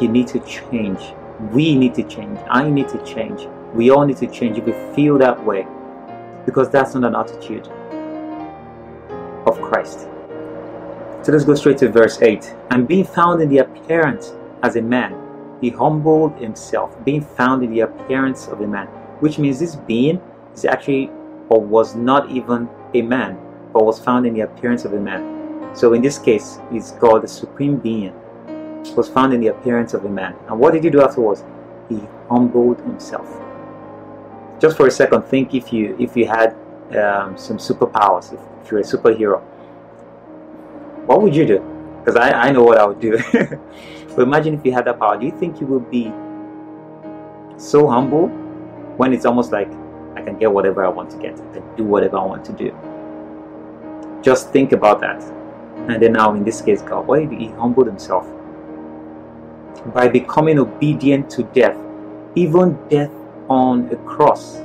You 0.02 0.08
need 0.08 0.28
to 0.30 0.40
change. 0.40 1.14
We 1.52 1.76
need 1.76 1.94
to 1.96 2.04
change. 2.04 2.40
I 2.50 2.70
need 2.70 2.90
to 2.90 3.04
change. 3.04 3.48
We 3.74 3.92
all 3.92 4.06
need 4.06 4.18
to 4.18 4.28
change 4.28 4.58
if 4.58 4.66
we 4.66 4.74
feel 4.96 5.18
that 5.20 5.44
way. 5.46 5.68
Because 6.46 6.70
that's 6.70 6.96
not 6.96 7.04
an 7.04 7.16
attitude 7.16 7.68
of 9.46 9.62
Christ. 9.62 10.08
So 11.22 11.32
let's 11.32 11.44
go 11.44 11.54
straight 11.54 11.78
to 11.80 11.90
verse 11.90 12.22
8. 12.22 12.56
And 12.72 12.88
being 12.88 13.06
found 13.06 13.42
in 13.42 13.50
the 13.50 13.60
appearance 13.60 14.34
as 14.64 14.78
a 14.78 14.82
man, 14.82 15.16
he 15.62 15.70
humbled 15.70 16.38
himself, 16.40 16.96
being 17.04 17.22
found 17.22 17.64
in 17.64 17.72
the 17.72 17.82
appearance 17.82 18.48
of 18.48 18.62
a 18.62 18.68
man, 18.68 18.88
which 19.20 19.38
means 19.38 19.60
this 19.60 19.76
being 19.76 20.22
is 20.54 20.66
actually 20.66 21.10
or 21.50 21.60
was 21.60 21.96
not 21.96 22.30
even 22.30 22.70
a 22.94 23.02
man, 23.02 23.38
but 23.74 23.84
was 23.84 24.00
found 24.00 24.26
in 24.26 24.34
the 24.34 24.42
appearance 24.42 24.86
of 24.86 24.94
a 24.94 25.00
man. 25.00 25.76
So 25.76 25.94
in 25.94 26.02
this 26.02 26.18
case, 26.18 26.60
he's 26.72 26.92
God, 26.94 27.24
the 27.24 27.28
supreme 27.28 27.78
being, 27.78 28.14
was 28.96 29.10
found 29.10 29.34
in 29.34 29.42
the 29.42 29.48
appearance 29.48 29.94
of 29.94 30.06
a 30.06 30.10
man. 30.10 30.36
And 30.48 30.60
what 30.60 30.74
did 30.74 30.84
he 30.84 30.90
do 30.90 31.02
afterwards? 31.02 31.44
He 31.90 32.02
humbled 32.30 32.80
himself. 32.82 33.28
Just 34.60 34.78
for 34.78 34.88
a 34.88 34.92
second, 34.92 35.24
think 35.24 35.54
if 35.54 35.72
you 35.72 35.96
if 36.00 36.16
you 36.16 36.28
had 36.28 36.54
um, 36.96 37.38
some 37.38 37.58
superpowers, 37.58 38.34
if, 38.34 38.40
if 38.62 38.72
you're 38.72 38.82
a 38.82 38.84
superhero, 38.84 39.42
what 41.06 41.22
would 41.22 41.36
you 41.36 41.46
do? 41.46 41.60
Because 42.00 42.16
I, 42.16 42.32
I 42.32 42.52
know 42.52 42.64
what 42.64 42.78
I 42.78 42.86
would 42.86 43.00
do. 43.00 43.18
but 43.32 44.20
imagine 44.20 44.54
if 44.54 44.66
you 44.66 44.74
had 44.74 44.86
that 44.86 45.00
power. 45.00 45.18
Do 45.18 45.26
you 45.26 45.32
think 45.32 45.62
you 45.62 45.68
would 45.68 45.90
be 45.90 46.12
so 47.58 47.88
humble 47.88 48.28
when 49.00 49.14
it's 49.14 49.26
almost 49.26 49.54
like 49.54 49.72
I 50.16 50.22
can 50.22 50.38
get 50.38 50.52
whatever 50.52 50.84
I 50.84 50.90
want 50.90 51.10
to 51.12 51.18
get, 51.18 51.40
I 51.40 51.60
do 51.78 51.86
whatever 51.86 52.18
I 52.18 52.26
want 52.26 52.44
to 52.44 52.52
do? 52.52 52.78
Just 54.22 54.52
think 54.52 54.74
about 54.74 55.00
that. 55.00 55.24
And 55.88 56.02
then 56.04 56.12
now 56.12 56.34
in 56.34 56.44
this 56.44 56.62
case, 56.62 56.82
God, 56.82 57.08
why 57.08 57.24
did 57.24 57.40
he 57.40 57.48
humble 57.48 57.86
himself? 57.86 58.28
By 59.94 60.10
becoming 60.10 60.60
obedient 60.60 61.30
to 61.30 61.44
death, 61.44 61.78
even 62.36 62.78
death 62.90 63.12
on 63.48 63.90
a 63.90 63.96
cross. 63.96 64.58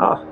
Ah. 0.00 0.24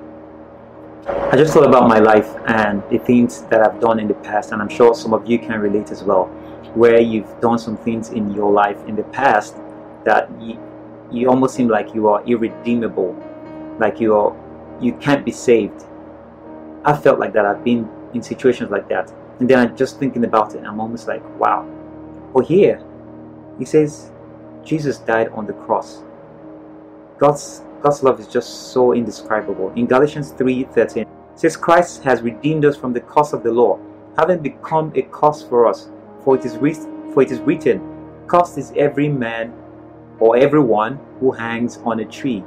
I 1.31 1.37
just 1.37 1.55
thought 1.55 1.69
about 1.69 1.89
my 1.89 2.01
life 2.01 2.35
and 2.49 2.83
the 2.91 2.99
things 2.99 3.43
that 3.43 3.63
I've 3.63 3.81
done 3.81 4.01
in 4.01 4.09
the 4.09 4.15
past, 4.15 4.51
and 4.51 4.61
I'm 4.61 4.69
sure 4.69 4.93
some 4.93 5.15
of 5.15 5.31
you 5.31 5.39
can 5.39 5.61
relate 5.61 5.93
as 5.93 6.03
well, 6.03 6.25
where 6.75 7.01
you've 7.01 7.41
done 7.41 7.61
some 7.61 7.77
things 7.77 8.11
in 8.11 8.35
your 8.35 8.51
life 8.51 8.85
in 8.89 8.97
the 8.97 9.05
past 9.05 9.57
that 10.05 10.29
you, 11.11 11.29
almost 11.29 11.55
seem 11.55 11.69
like 11.69 11.95
you 11.95 12.09
are 12.09 12.25
irredeemable, 12.25 13.17
like 13.79 14.01
you 14.01 14.15
are 14.17 14.37
you 14.81 14.93
can't 14.95 15.25
be 15.25 15.33
saved 15.33 15.85
I 16.85 16.97
felt 16.97 17.19
like 17.19 17.33
that. 17.35 17.45
I've 17.45 17.65
been 17.65 17.89
in 18.15 18.23
situations 18.23 18.71
like 18.71 18.89
that. 18.89 19.13
And 19.41 19.49
then 19.49 19.59
I'm 19.59 19.77
just 19.77 19.99
thinking 19.99 20.25
about 20.25 20.55
it, 20.55 20.65
I'm 20.65 20.81
almost 20.81 21.07
like, 21.07 21.23
wow. 21.39 21.67
Or 22.33 22.43
here, 22.43 22.83
he 23.59 23.65
says, 23.65 24.11
Jesus 24.65 24.99
died 24.99 25.29
on 25.29 25.47
the 25.47 25.53
cross. 25.53 26.03
God's 27.19 27.63
God's 27.81 28.03
love 28.03 28.19
is 28.19 28.27
just 28.27 28.73
so 28.73 28.93
indescribable. 28.93 29.73
In 29.77 29.87
Galatians 29.87 30.33
3:13, 30.33 31.03
it 31.03 31.09
says 31.35 31.57
Christ 31.57 32.03
has 32.03 32.23
redeemed 32.23 32.65
us 32.65 32.77
from 32.77 32.93
the 32.93 33.01
curse 33.01 33.33
of 33.33 33.43
the 33.43 33.53
law, 33.53 33.79
having 34.17 34.41
become 34.41 34.91
a 34.97 35.03
curse 35.03 35.43
for 35.43 35.67
us. 35.67 35.91
For 36.25 36.37
it 36.37 36.45
is 36.45 36.57
written, 36.57 37.13
for 37.13 37.23
it 37.23 37.31
is 37.31 37.39
written, 37.41 37.81
cursed 38.27 38.59
is 38.59 38.73
every 38.77 39.09
man 39.09 39.53
or 40.21 40.37
everyone 40.37 40.99
who 41.21 41.31
hangs 41.31 41.79
on 41.85 42.01
a 42.01 42.05
tree. 42.05 42.45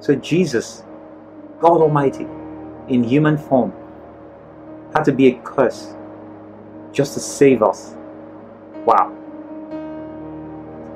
So 0.00 0.14
Jesus, 0.14 0.84
God 1.60 1.80
Almighty, 1.80 2.26
in 2.88 3.04
human 3.04 3.36
form, 3.36 3.72
had 4.94 5.04
to 5.04 5.12
be 5.12 5.28
a 5.28 5.38
curse 5.42 5.94
just 6.92 7.14
to 7.14 7.20
save 7.20 7.62
us. 7.62 7.94
Wow. 8.84 9.16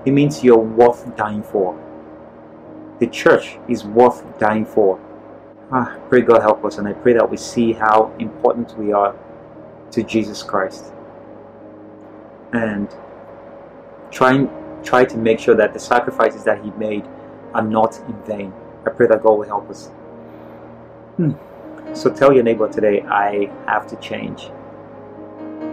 It 0.05 0.11
means 0.11 0.43
you're 0.43 0.59
worth 0.59 1.17
dying 1.17 1.43
for. 1.43 1.81
The 3.01 3.07
church 3.07 3.59
is 3.69 3.85
worth 3.85 4.39
dying 4.39 4.67
for. 4.67 5.01
Ah, 5.71 5.99
pray 6.09 6.21
God 6.21 6.43
help 6.43 6.65
us, 6.65 6.79
and 6.79 6.87
I 6.87 6.93
pray 6.93 7.15
that 7.15 7.29
we 7.29 7.37
see 7.37 7.73
how 7.73 8.15
important 8.19 8.77
we 8.79 8.93
are 8.93 9.17
to 9.93 10.03
Jesus 10.03 10.43
Christ. 10.43 10.93
And 12.53 12.89
trying 14.11 14.49
try 14.85 15.05
to 15.05 15.17
make 15.17 15.39
sure 15.39 15.55
that 15.57 15.73
the 15.73 15.81
sacrifices 15.81 16.45
that 16.45 16.63
He 16.63 16.71
made 16.73 17.05
are 17.55 17.63
not 17.63 17.99
in 18.09 18.23
vain. 18.25 18.53
I 18.87 18.91
pray 18.91 19.07
that 19.07 19.23
God 19.23 19.39
will 19.39 19.47
help 19.47 19.71
us. 19.71 19.87
Hmm. 21.17 21.33
So 21.95 22.11
tell 22.11 22.33
your 22.33 22.43
neighbor 22.43 22.69
today, 22.69 23.03
I 23.03 23.51
have 23.67 23.87
to 23.89 23.97
change. 23.97 24.51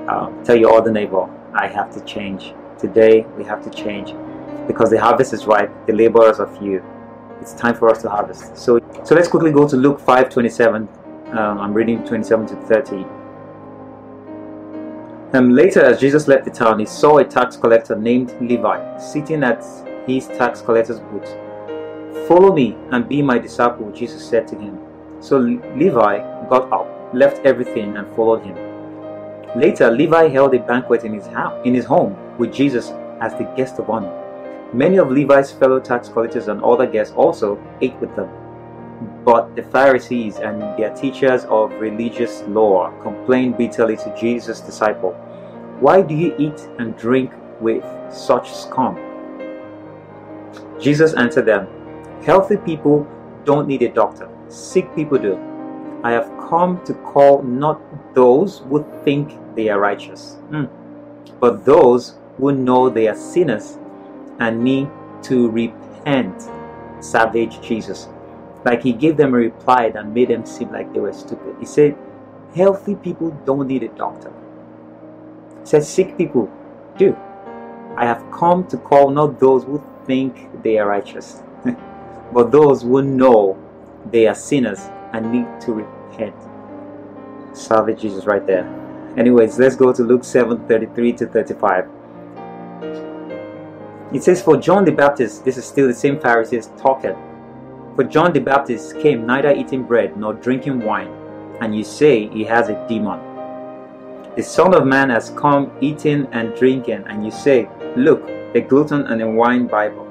Um, 0.08 0.42
tell 0.44 0.56
your 0.56 0.76
other 0.78 0.92
neighbor, 0.92 1.28
I 1.54 1.68
have 1.68 1.94
to 1.96 2.02
change. 2.06 2.54
Today 2.78 3.26
we 3.38 3.44
have 3.44 3.64
to 3.64 3.70
change 3.70 4.14
because 4.68 4.90
the 4.90 5.00
harvest 5.00 5.34
is 5.34 5.46
ripe, 5.46 5.72
the 5.88 5.94
laborers 5.94 6.40
are 6.40 6.48
few. 6.58 6.84
It's 7.42 7.54
time 7.54 7.76
for 7.76 7.90
us 7.90 8.02
to 8.04 8.10
harvest. 8.10 8.56
So, 8.56 8.80
so 9.04 9.16
let's 9.16 9.28
quickly 9.28 9.52
go 9.52 9.68
to 9.68 9.76
Luke 9.76 10.00
5 10.00 10.30
27. 10.30 10.88
Um, 11.32 11.60
I'm 11.60 11.74
reading 11.74 12.04
27 12.06 12.48
to 12.48 12.56
30. 12.68 13.06
Um, 15.34 15.52
later, 15.52 15.80
as 15.80 15.98
Jesus 15.98 16.28
left 16.28 16.44
the 16.44 16.52
town, 16.52 16.80
he 16.80 16.86
saw 16.86 17.20
a 17.20 17.24
tax 17.24 17.56
collector 17.56 17.96
named 17.96 18.36
Levi 18.42 19.00
sitting 19.00 19.44
at 19.44 19.64
his 20.06 20.28
tax 20.28 20.62
collector's 20.62 21.00
booth. 21.00 21.30
Follow 22.28 22.54
me 22.54 22.76
and 22.92 23.08
be 23.08 23.22
my 23.22 23.38
disciple, 23.38 23.90
Jesus 23.94 24.28
said 24.28 24.46
to 24.50 24.60
him. 24.60 24.78
So 25.22 25.38
Levi 25.38 26.18
got 26.50 26.70
up, 26.74 27.14
left 27.14 27.46
everything, 27.46 27.96
and 27.96 28.14
followed 28.14 28.44
him. 28.44 28.58
Later, 29.58 29.90
Levi 29.90 30.28
held 30.28 30.54
a 30.54 30.60
banquet 30.60 31.06
in 31.06 31.14
his, 31.14 31.28
house, 31.28 31.66
in 31.66 31.74
his 31.76 31.86
home 31.86 32.18
with 32.38 32.54
Jesus 32.54 32.92
as 33.22 33.34
the 33.36 33.50
guest 33.56 33.80
of 33.80 33.90
honor. 33.90 34.12
Many 34.74 34.98
of 34.98 35.12
Levi's 35.12 35.50
fellow 35.50 35.80
tax 35.80 36.10
collectors 36.10 36.50
and 36.50 36.62
other 36.62 36.86
guests 36.86 37.14
also 37.16 37.58
ate 37.80 37.96
with 38.02 38.14
them. 38.18 38.30
But 39.26 39.56
the 39.56 39.64
Pharisees 39.64 40.38
and 40.38 40.62
their 40.78 40.94
teachers 40.94 41.46
of 41.46 41.72
religious 41.74 42.44
law 42.44 42.92
complained 43.02 43.58
bitterly 43.58 43.98
to 43.98 44.16
Jesus' 44.20 44.62
disciple, 44.62 45.12
Why 45.80 46.02
do 46.02 46.14
you 46.14 46.36
eat 46.38 46.60
and 46.78 46.96
drink 46.98 47.32
with 47.60 47.84
such 48.12 48.54
scum? 48.54 48.98
Jesus 50.80 51.14
answered 51.14 51.46
them, 51.46 51.68
Healthy 52.24 52.58
people 52.58 53.08
don't 53.44 53.68
need 53.68 53.82
a 53.82 53.90
doctor, 53.90 54.30
sick 54.50 54.94
people 54.96 55.18
do. 55.18 55.40
I 56.04 56.12
have 56.12 56.32
come 56.50 56.84
to 56.86 56.94
call 56.94 57.44
not 57.44 57.82
those 58.14 58.60
who 58.70 58.86
think 59.04 59.38
they 59.56 59.70
are 59.70 59.80
righteous, 59.80 60.38
mm, 60.50 60.70
but 61.40 61.66
those 61.66 62.16
who 62.38 62.52
know 62.52 62.90
they 62.90 63.08
are 63.08 63.16
sinners 63.16 63.78
and 64.40 64.64
need 64.64 64.90
to 65.24 65.50
repent. 65.50 66.50
Savage 67.00 67.62
Jesus. 67.62 68.08
Like 68.64 68.84
he 68.84 68.94
gave 68.94 69.18
them 69.18 69.34
a 69.34 69.38
reply 69.38 69.90
that 69.90 70.08
made 70.08 70.30
them 70.30 70.46
seem 70.46 70.72
like 70.72 70.94
they 70.94 71.00
were 71.00 71.14
stupid. 71.14 71.56
He 71.60 71.66
said, 71.66 71.98
Healthy 72.56 72.96
people 72.96 73.32
don't 73.46 73.68
need 73.68 73.84
a 73.84 73.88
doctor. 73.90 74.32
He 75.62 75.66
said, 75.66 75.84
Sick 75.84 76.18
people 76.18 76.52
do. 76.98 77.16
I 77.96 78.06
have 78.06 78.30
come 78.32 78.68
to 78.68 78.78
call 78.78 79.10
not 79.10 79.40
those 79.40 79.64
who 79.64 79.84
think 80.06 80.62
they 80.64 80.78
are 80.78 80.88
righteous, 80.88 81.42
but 82.34 82.52
those 82.52 82.84
who 82.84 83.02
know 83.02 83.58
they 84.10 84.28
are 84.28 84.36
sinners 84.36 84.90
and 85.14 85.32
need 85.32 85.48
to 85.62 85.74
repent. 85.74 86.36
Savage 87.54 88.02
Jesus 88.02 88.26
right 88.26 88.46
there. 88.46 88.66
Anyways, 89.18 89.60
let's 89.60 89.76
go 89.76 89.92
to 89.92 90.04
Luke 90.04 90.24
7 90.24 90.68
33 90.68 91.14
to 91.14 91.26
35. 91.28 91.90
It 94.14 94.24
says, 94.24 94.42
For 94.42 94.58
John 94.58 94.86
the 94.86 94.92
Baptist, 94.92 95.44
this 95.46 95.58
is 95.58 95.66
still 95.66 95.88
the 95.88 95.94
same 95.94 96.20
Pharisees 96.20 96.70
talking 96.78 97.16
for 97.96 98.04
John 98.06 98.32
the 98.32 98.40
Baptist 98.40 99.00
came 99.00 99.26
neither 99.26 99.52
eating 99.52 99.84
bread 99.84 100.16
nor 100.18 100.34
drinking 100.34 100.80
wine, 100.86 101.12
and 101.60 101.76
you 101.76 101.84
say 101.84 102.28
he 102.28 102.44
has 102.46 102.70
a 102.70 102.88
demon. 102.88 103.20
The 104.36 104.44
Son 104.44 104.74
of 104.74 104.86
Man 104.86 105.10
has 105.10 105.32
come 105.32 105.72
eating 105.82 106.26
and 106.32 106.56
drinking, 106.56 107.04
and 107.08 107.26
you 107.26 107.32
say, 107.32 107.68
Look, 107.98 108.30
a 108.56 108.62
glutton 108.62 109.08
and 109.08 109.22
a 109.22 109.28
wine 109.28 109.68
bibber, 109.68 110.08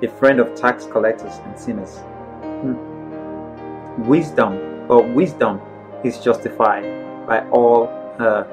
a 0.00 0.08
friend 0.08 0.38
of 0.38 0.54
tax 0.54 0.86
collectors 0.86 1.34
and 1.44 1.58
sinners. 1.58 1.98
Hmm. 2.42 4.06
Wisdom, 4.06 4.86
or 4.88 5.02
wisdom, 5.02 5.60
is 6.04 6.20
justified 6.20 6.84
by 7.26 7.40
all 7.50 7.86
her 8.18 8.46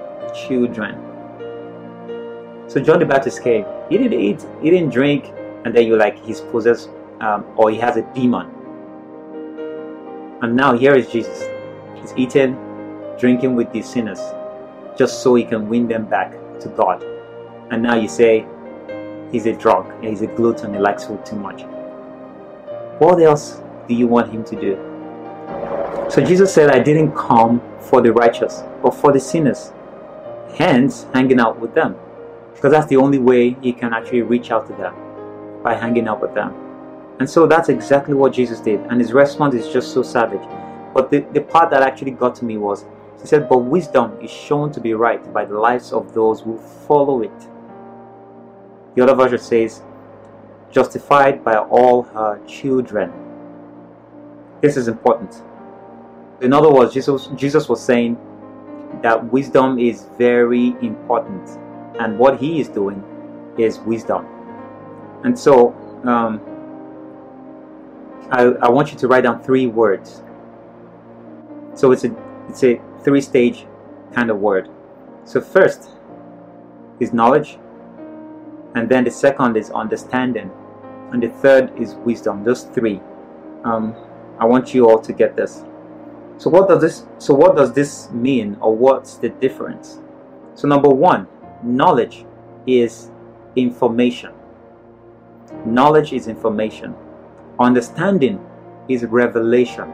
children. 0.47 0.95
So 2.67 2.79
John 2.79 2.97
the 2.97 3.05
Baptist 3.05 3.43
came. 3.43 3.63
He 3.89 3.99
didn't 3.99 4.19
eat, 4.19 4.43
he 4.63 4.71
didn't 4.71 4.89
drink, 4.89 5.31
and 5.65 5.75
then 5.75 5.85
you're 5.85 5.99
like, 5.99 6.17
he's 6.25 6.41
possessed 6.41 6.89
um, 7.21 7.45
or 7.55 7.69
he 7.69 7.77
has 7.77 7.97
a 7.97 8.01
demon. 8.13 8.54
And 10.41 10.55
now 10.55 10.77
here 10.77 10.95
is 10.95 11.09
Jesus. 11.09 11.43
He's 11.95 12.13
eating, 12.17 12.57
drinking 13.17 13.55
with 13.55 13.71
these 13.71 13.89
sinners 13.89 14.19
just 14.97 15.21
so 15.21 15.35
he 15.35 15.43
can 15.43 15.67
win 15.67 15.87
them 15.87 16.05
back 16.05 16.31
to 16.59 16.69
God. 16.69 17.03
And 17.71 17.81
now 17.81 17.95
you 17.95 18.07
say 18.07 18.45
he's 19.31 19.45
a 19.45 19.53
drug, 19.53 19.91
he's 20.03 20.21
a 20.21 20.27
glutton, 20.27 20.73
he 20.73 20.79
likes 20.79 21.05
food 21.05 21.25
too 21.25 21.35
much. 21.35 21.63
What 22.99 23.21
else 23.21 23.61
do 23.87 23.93
you 23.93 24.07
want 24.07 24.31
him 24.31 24.43
to 24.45 24.55
do? 24.59 24.75
So 26.09 26.23
Jesus 26.23 26.53
said, 26.53 26.69
I 26.69 26.79
didn't 26.79 27.13
come 27.13 27.61
for 27.79 28.01
the 28.01 28.13
righteous, 28.13 28.63
but 28.81 28.91
for 28.91 29.11
the 29.11 29.19
sinners. 29.19 29.71
Hence, 30.55 31.07
hanging 31.13 31.39
out 31.39 31.59
with 31.59 31.73
them. 31.73 31.95
Because 32.53 32.71
that's 32.71 32.87
the 32.87 32.97
only 32.97 33.17
way 33.17 33.57
he 33.61 33.73
can 33.73 33.93
actually 33.93 34.21
reach 34.21 34.51
out 34.51 34.67
to 34.67 34.73
them 34.73 34.95
by 35.61 35.73
hanging 35.73 36.07
out 36.07 36.21
with 36.21 36.33
them. 36.33 36.64
And 37.19 37.29
so 37.29 37.47
that's 37.47 37.69
exactly 37.69 38.13
what 38.13 38.33
Jesus 38.33 38.59
did. 38.59 38.81
And 38.89 38.99
his 38.99 39.13
response 39.13 39.55
is 39.55 39.71
just 39.71 39.93
so 39.93 40.03
savage. 40.03 40.47
But 40.93 41.09
the, 41.09 41.19
the 41.33 41.41
part 41.41 41.69
that 41.71 41.81
actually 41.81 42.11
got 42.11 42.35
to 42.35 42.45
me 42.45 42.57
was 42.57 42.85
he 43.21 43.27
said, 43.27 43.47
But 43.49 43.59
wisdom 43.59 44.17
is 44.21 44.29
shown 44.29 44.71
to 44.73 44.79
be 44.79 44.93
right 44.93 45.33
by 45.33 45.45
the 45.45 45.57
lives 45.57 45.91
of 45.91 46.13
those 46.13 46.41
who 46.41 46.57
follow 46.87 47.21
it. 47.21 47.49
The 48.95 49.03
other 49.03 49.15
version 49.15 49.39
says, 49.39 49.81
justified 50.75 51.41
by 51.43 51.55
all 51.55 52.03
her 52.03 52.39
children. 52.45 53.11
This 54.61 54.75
is 54.75 54.89
important. 54.89 55.41
In 56.41 56.51
other 56.51 56.69
words, 56.69 56.93
Jesus, 56.93 57.27
Jesus 57.35 57.69
was 57.69 57.81
saying 57.81 58.17
that 59.01 59.31
wisdom 59.31 59.79
is 59.79 60.07
very 60.17 60.75
important, 60.81 61.49
and 61.99 62.19
what 62.19 62.39
he 62.39 62.59
is 62.59 62.67
doing 62.67 63.01
is 63.57 63.79
wisdom. 63.79 64.25
And 65.23 65.37
so, 65.37 65.73
um, 66.03 66.41
I, 68.31 68.43
I 68.43 68.69
want 68.69 68.91
you 68.91 68.97
to 68.99 69.07
write 69.07 69.23
down 69.23 69.43
three 69.43 69.67
words. 69.67 70.23
So 71.73 71.91
it's 71.91 72.03
a 72.03 72.15
it's 72.49 72.63
a 72.63 72.81
three 73.03 73.21
stage 73.21 73.65
kind 74.13 74.29
of 74.29 74.39
word. 74.39 74.69
So 75.25 75.41
first 75.41 75.89
is 76.99 77.13
knowledge, 77.13 77.57
and 78.75 78.89
then 78.89 79.03
the 79.03 79.11
second 79.11 79.57
is 79.57 79.69
understanding, 79.71 80.51
and 81.11 81.21
the 81.21 81.29
third 81.29 81.77
is 81.79 81.95
wisdom. 81.95 82.43
Those 82.43 82.63
three. 82.63 83.01
Um, 83.63 83.95
I 84.39 84.45
want 84.45 84.73
you 84.73 84.89
all 84.89 84.99
to 84.99 85.13
get 85.13 85.35
this. 85.35 85.63
So 86.37 86.49
what 86.49 86.67
does 86.67 86.81
this 86.81 87.05
so 87.17 87.33
what 87.33 87.55
does 87.55 87.73
this 87.73 88.11
mean 88.11 88.57
or 88.61 88.75
what's 88.75 89.17
the 89.17 89.29
difference? 89.29 89.99
So 90.55 90.69
number 90.69 90.89
1, 90.89 91.27
knowledge 91.63 92.25
is 92.65 93.11
information. 93.57 94.33
Knowledge 95.65 96.13
is 96.13 96.27
information. 96.29 96.95
Understanding 97.59 98.45
is 98.89 99.05
revelation. 99.05 99.91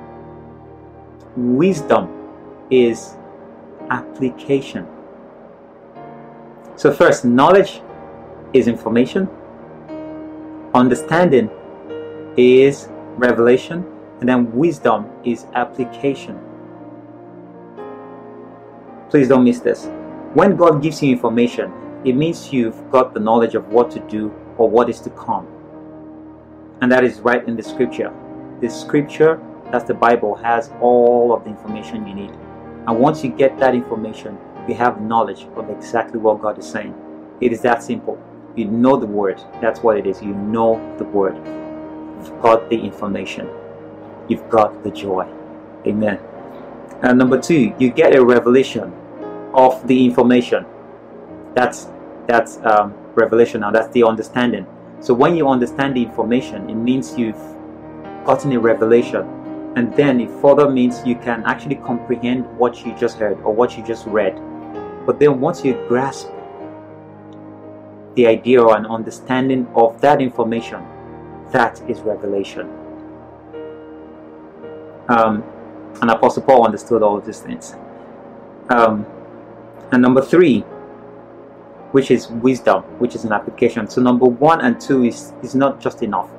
Wisdom 1.36 2.10
is 2.72 3.18
application. 3.92 4.88
So, 6.76 6.92
first, 6.92 7.24
knowledge 7.24 7.82
is 8.54 8.68
information, 8.68 9.30
understanding 10.74 11.52
is 12.36 12.88
revelation, 13.18 13.86
and 14.20 14.28
then 14.28 14.52
wisdom 14.52 15.10
is 15.24 15.46
application. 15.54 16.40
Please 19.12 19.28
don't 19.28 19.44
miss 19.44 19.60
this. 19.60 19.86
When 20.34 20.56
God 20.56 20.82
gives 20.82 21.04
you 21.04 21.12
information, 21.12 21.72
it 22.06 22.14
means 22.14 22.52
you've 22.52 22.90
got 22.90 23.14
the 23.14 23.20
knowledge 23.20 23.54
of 23.54 23.68
what 23.68 23.92
to 23.92 24.00
do 24.00 24.34
or 24.58 24.68
what 24.70 24.90
is 24.90 25.00
to 25.02 25.12
come. 25.12 25.46
And 26.82 26.92
that 26.92 27.04
is 27.04 27.20
right 27.20 27.48
in 27.48 27.56
the 27.56 27.64
scripture. 27.64 28.12
The 28.60 28.70
scripture, 28.70 29.40
that's 29.72 29.86
the 29.86 29.94
Bible, 29.94 30.36
has 30.36 30.72
all 30.82 31.34
of 31.34 31.44
the 31.44 31.52
information 31.52 32.08
you 32.08 32.16
need. 32.16 32.32
And 32.88 33.00
once 33.00 33.24
you 33.24 33.30
get 33.30 33.58
that 33.60 33.76
information, 33.76 34.38
you 34.68 34.74
have 34.76 35.02
knowledge 35.02 35.48
of 35.56 35.70
exactly 35.70 36.20
what 36.20 36.42
God 36.42 36.58
is 36.58 36.70
saying. 36.70 36.96
It 37.40 37.54
is 37.54 37.62
that 37.62 37.84
simple. 37.84 38.22
You 38.56 38.66
know 38.66 38.98
the 38.98 39.06
word. 39.06 39.42
That's 39.62 39.82
what 39.82 39.98
it 39.98 40.06
is. 40.06 40.22
You 40.22 40.34
know 40.34 40.96
the 40.98 41.04
word. 41.06 41.36
You've 41.38 42.42
got 42.42 42.70
the 42.70 42.80
information. 42.80 43.48
You've 44.28 44.50
got 44.50 44.84
the 44.84 44.92
joy. 44.92 45.28
Amen. 45.86 46.20
And 47.02 47.18
number 47.18 47.40
two, 47.40 47.74
you 47.80 47.90
get 47.92 48.16
a 48.16 48.24
revelation 48.24 48.94
of 49.54 49.88
the 49.88 50.06
information. 50.06 50.66
That's 51.56 51.88
that's 52.28 52.58
um, 52.64 52.94
revelation 53.16 53.62
now. 53.62 53.72
That's 53.72 53.92
the 53.94 54.04
understanding. 54.04 54.68
So 55.02 55.16
when 55.16 55.36
you 55.36 55.48
understand 55.48 55.96
the 55.96 56.04
information, 56.04 56.70
it 56.70 56.76
means 56.76 57.18
you've 57.18 57.42
gotten 58.24 58.52
a 58.54 58.60
revelation, 58.60 59.28
and 59.76 59.92
then 59.96 60.22
it 60.22 60.30
further 60.30 60.70
means 60.70 61.02
you 61.06 61.16
can 61.16 61.44
actually 61.44 61.76
comprehend 61.76 62.46
what 62.58 62.86
you 62.86 62.96
just 62.96 63.18
heard 63.18 63.42
or 63.42 63.52
what 63.52 63.76
you 63.76 63.84
just 63.84 64.06
read. 64.06 64.40
But 65.08 65.20
then 65.20 65.42
once 65.42 65.66
you 65.66 65.74
grasp 65.88 66.30
the 68.14 68.28
idea 68.28 68.62
or 68.62 68.78
an 68.78 68.86
understanding 68.86 69.68
of 69.74 70.00
that 70.02 70.22
information, 70.22 70.86
that 71.52 71.82
is 71.90 72.02
revelation. 72.02 72.70
Um, 75.10 75.44
and 76.02 76.12
Apostle 76.12 76.44
Paul 76.44 76.64
understood 76.66 77.02
all 77.02 77.18
of 77.18 77.26
these 77.26 77.40
things. 77.40 77.76
Um, 78.70 79.06
and 79.92 80.02
number 80.02 80.22
three, 80.22 80.64
which 81.92 82.10
is 82.12 82.28
wisdom, 82.28 82.84
which 83.00 83.16
is 83.16 83.26
an 83.26 83.32
application. 83.32 83.88
So 83.88 84.02
number 84.02 84.26
one 84.26 84.62
and 84.62 84.80
two 84.80 85.04
is, 85.04 85.34
is 85.44 85.56
not 85.56 85.80
just 85.80 86.04
enough. 86.04 86.30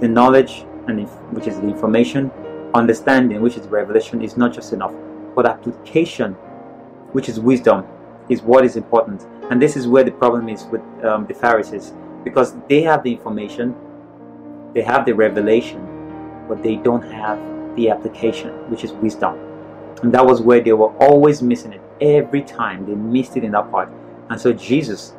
The 0.00 0.08
knowledge, 0.08 0.64
and 0.86 1.08
which 1.32 1.46
is 1.46 1.60
the 1.60 1.68
information, 1.68 2.30
understanding, 2.74 3.40
which 3.40 3.56
is 3.56 3.66
revelation, 3.68 4.22
is 4.22 4.36
not 4.36 4.52
just 4.52 4.72
enough. 4.72 4.92
But 5.34 5.46
application, 5.46 6.34
which 7.12 7.28
is 7.28 7.38
wisdom, 7.38 7.86
is 8.28 8.42
what 8.42 8.64
is 8.64 8.76
important. 8.76 9.26
And 9.50 9.62
this 9.62 9.76
is 9.76 9.86
where 9.86 10.04
the 10.04 10.10
problem 10.10 10.48
is 10.48 10.64
with 10.64 10.82
um, 11.04 11.26
the 11.26 11.34
Pharisees, 11.34 11.94
because 12.24 12.54
they 12.68 12.82
have 12.82 13.02
the 13.02 13.12
information, 13.12 13.74
they 14.74 14.82
have 14.82 15.06
the 15.06 15.12
revelation, 15.12 15.84
but 16.48 16.62
they 16.62 16.76
don't 16.76 17.02
have 17.02 17.38
the 17.76 17.90
application, 17.90 18.50
which 18.70 18.84
is 18.84 18.92
wisdom. 18.92 19.38
And 20.02 20.12
that 20.12 20.24
was 20.24 20.40
where 20.40 20.60
they 20.60 20.72
were 20.72 20.92
always 20.98 21.42
missing 21.42 21.72
it. 21.72 21.80
Every 22.00 22.42
time 22.42 22.86
they 22.86 22.94
missed 22.94 23.36
it 23.36 23.44
in 23.44 23.52
that 23.52 23.70
part. 23.70 23.88
And 24.30 24.40
so 24.40 24.52
Jesus 24.52 25.14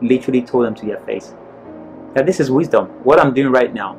literally 0.00 0.42
told 0.42 0.66
them 0.66 0.74
to 0.74 0.86
their 0.86 0.98
face 1.00 1.34
that 2.14 2.26
this 2.26 2.40
is 2.40 2.50
wisdom. 2.50 2.86
What 3.04 3.20
I'm 3.20 3.32
doing 3.32 3.52
right 3.52 3.72
now, 3.72 3.96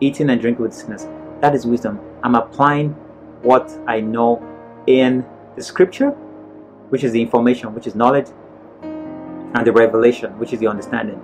eating 0.00 0.30
and 0.30 0.40
drinking 0.40 0.62
with 0.62 0.74
sinners, 0.74 1.06
that 1.40 1.54
is 1.54 1.66
wisdom. 1.66 2.00
I'm 2.22 2.34
applying 2.34 2.90
what 3.42 3.70
I 3.86 4.00
know 4.00 4.42
in 4.86 5.24
the 5.56 5.62
scripture, 5.62 6.10
which 6.90 7.04
is 7.04 7.12
the 7.12 7.20
information, 7.20 7.74
which 7.74 7.86
is 7.86 7.94
knowledge, 7.94 8.28
and 8.82 9.66
the 9.66 9.72
revelation, 9.72 10.38
which 10.38 10.52
is 10.52 10.60
the 10.60 10.66
understanding. 10.66 11.20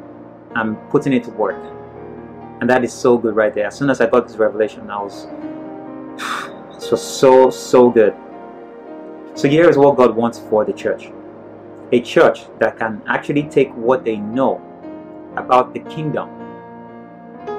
I'm 0.54 0.76
putting 0.88 1.12
it 1.12 1.24
to 1.24 1.30
work. 1.30 1.62
And 2.60 2.70
that 2.70 2.84
is 2.84 2.92
so 2.92 3.18
good 3.18 3.36
right 3.36 3.52
there. 3.52 3.66
As 3.66 3.76
soon 3.76 3.90
as 3.90 4.00
I 4.00 4.06
got 4.06 4.26
this 4.26 4.36
revelation, 4.36 4.88
I 4.90 5.02
was 5.02 5.26
was 6.90 7.02
so 7.02 7.50
so 7.50 7.90
good. 7.90 8.14
So 9.34 9.48
here 9.48 9.68
is 9.68 9.76
what 9.76 9.96
God 9.96 10.14
wants 10.14 10.38
for 10.38 10.64
the 10.64 10.72
church. 10.72 11.10
A 11.92 12.00
church 12.00 12.46
that 12.58 12.78
can 12.78 13.02
actually 13.06 13.44
take 13.44 13.72
what 13.74 14.04
they 14.04 14.16
know 14.16 14.60
about 15.36 15.74
the 15.74 15.80
kingdom 15.80 16.28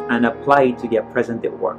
and 0.10 0.26
apply 0.26 0.64
it 0.64 0.80
to 0.80 0.88
their 0.88 1.04
present 1.04 1.42
day 1.42 1.50
work. 1.50 1.78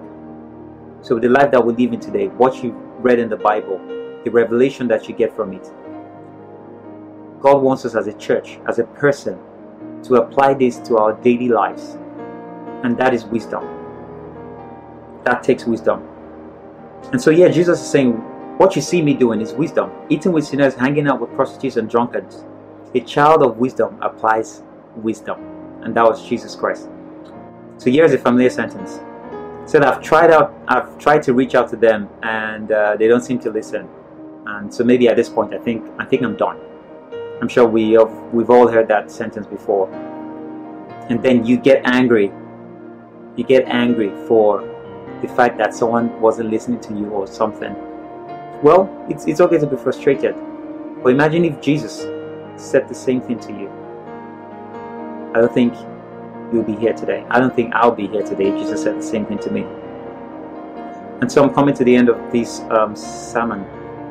So 1.02 1.18
the 1.18 1.28
life 1.28 1.50
that 1.50 1.64
we 1.64 1.74
live 1.74 1.92
in 1.92 2.00
today, 2.00 2.28
what 2.28 2.62
you 2.62 2.72
read 2.98 3.18
in 3.18 3.28
the 3.28 3.37
Bible, 3.37 3.78
the 4.24 4.30
revelation 4.30 4.88
that 4.88 5.09
you 5.09 5.14
get 5.14 5.35
from 5.35 5.52
it. 5.52 5.70
God 7.40 7.62
wants 7.62 7.85
us 7.85 7.94
as 7.94 8.06
a 8.06 8.14
church, 8.14 8.59
as 8.66 8.78
a 8.78 8.85
person, 8.85 9.38
to 10.04 10.16
apply 10.16 10.54
this 10.54 10.78
to 10.78 10.98
our 10.98 11.12
daily 11.12 11.48
lives. 11.48 11.98
And 12.82 12.96
that 12.98 13.14
is 13.14 13.24
wisdom. 13.24 13.64
That 15.24 15.42
takes 15.42 15.64
wisdom. 15.64 16.09
And 17.12 17.20
so, 17.20 17.30
yeah, 17.30 17.48
Jesus 17.48 17.80
is 17.80 17.88
saying, 17.88 18.14
What 18.57 18.75
you 18.75 18.81
see 18.81 19.03
me 19.03 19.12
doing 19.12 19.42
is 19.42 19.53
wisdom. 19.53 19.90
Eating 20.09 20.33
with 20.33 20.47
sinners, 20.47 20.75
hanging 20.75 21.07
out 21.07 21.21
with 21.21 21.31
prostitutes 21.35 21.77
and 21.77 21.90
drunkards. 21.90 22.42
A 22.95 23.01
child 23.01 23.42
of 23.42 23.59
wisdom 23.59 23.99
applies 24.01 24.62
wisdom. 24.95 25.38
And 25.83 25.95
that 25.95 26.05
was 26.05 26.27
Jesus 26.27 26.55
Christ. 26.55 26.88
So, 27.77 27.90
here's 27.90 28.14
a 28.14 28.19
familiar 28.19 28.49
sentence. 28.49 29.01
said, 29.71 29.83
I've 29.85 30.01
tried 30.01 30.31
out, 30.31 30.55
I've 30.69 30.97
tried 30.97 31.23
to 31.25 31.35
reach 31.35 31.55
out 31.55 31.69
to 31.69 31.77
them, 31.77 32.09
and 32.23 32.73
uh, 32.73 32.97
they 32.97 33.09
don't 33.09 33.21
seem 33.21 33.38
to 33.40 33.51
listen. 33.51 33.87
And 34.47 34.73
so, 34.73 34.85
maybe 34.85 35.07
at 35.07 35.16
this 35.16 35.29
point, 35.29 35.53
I 35.53 35.59
think, 35.59 35.85
I 35.99 36.07
think 36.07 36.23
I'm 36.23 36.37
done. 36.37 36.59
I'm 37.42 37.49
sure 37.49 37.66
we 37.66 37.92
have, 37.92 38.11
we've 38.33 38.49
all 38.49 38.69
heard 38.69 38.88
that 38.88 39.11
sentence 39.11 39.47
before. 39.47 39.92
And 41.11 41.23
then 41.23 41.45
you 41.45 41.59
get 41.59 41.83
angry. 41.85 42.33
You 43.37 43.45
get 43.45 43.66
angry 43.66 44.12
for 44.27 44.62
the 45.21 45.29
fact 45.29 45.59
that 45.59 45.75
someone 45.75 46.19
wasn't 46.23 46.49
listening 46.49 46.81
to 46.81 46.95
you 46.95 47.11
or 47.11 47.27
something. 47.27 47.77
Well, 48.62 49.07
it's, 49.11 49.27
it's 49.27 49.40
okay 49.40 49.59
to 49.59 49.66
be 49.66 49.77
frustrated. 49.77 50.35
But 51.03 51.11
imagine 51.11 51.45
if 51.45 51.61
Jesus 51.61 52.07
said 52.57 52.88
the 52.88 52.95
same 52.95 53.21
thing 53.21 53.38
to 53.40 53.53
you. 53.53 53.71
I 55.35 55.40
don't 55.40 55.53
think 55.53 55.75
you'll 56.53 56.62
be 56.62 56.75
here 56.77 56.95
today. 56.95 57.25
I 57.29 57.38
don't 57.38 57.55
think 57.55 57.75
I'll 57.75 57.95
be 57.95 58.07
here 58.07 58.23
today 58.23 58.49
if 58.49 58.59
Jesus 58.59 58.83
said 58.83 58.97
the 58.97 59.03
same 59.03 59.27
thing 59.27 59.38
to 59.40 59.51
me. 59.51 59.66
And 61.21 61.31
so 61.31 61.42
I'm 61.42 61.53
coming 61.53 61.75
to 61.75 61.85
the 61.85 61.95
end 61.95 62.09
of 62.09 62.33
this 62.33 62.61
um, 62.71 62.97
sermon, 62.97 63.61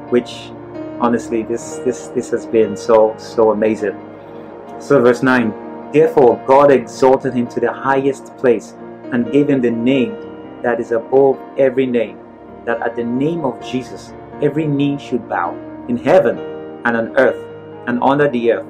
which 0.10 0.52
honestly, 1.00 1.44
this, 1.44 1.78
this, 1.86 2.08
this 2.10 2.30
has 2.32 2.46
been 2.46 2.78
so, 2.78 3.16
so 3.18 3.52
amazing. 3.52 4.00
So, 4.80 5.02
verse 5.02 5.24
9 5.24 5.92
Therefore, 5.92 6.44
God 6.46 6.72
exalted 6.72 7.34
him 7.34 7.48
to 7.48 7.60
the 7.60 7.72
highest 7.72 8.36
place 8.38 8.76
and 9.12 9.32
gave 9.32 9.50
him 9.50 9.62
the 9.62 9.72
name 9.72 10.62
that 10.62 10.80
is 10.80 10.92
above 10.92 11.40
every 11.58 11.86
name, 11.86 12.20
that 12.66 12.82
at 12.82 12.96
the 12.96 13.04
name 13.04 13.46
of 13.46 13.64
Jesus 13.64 14.14
every 14.42 14.68
knee 14.68 14.98
should 14.98 15.28
bow, 15.30 15.54
in 15.88 15.98
heaven 15.98 16.38
and 16.86 16.98
on 16.98 17.18
earth 17.18 17.42
and 17.88 18.02
under 18.02 18.30
the 18.30 18.52
earth, 18.52 18.68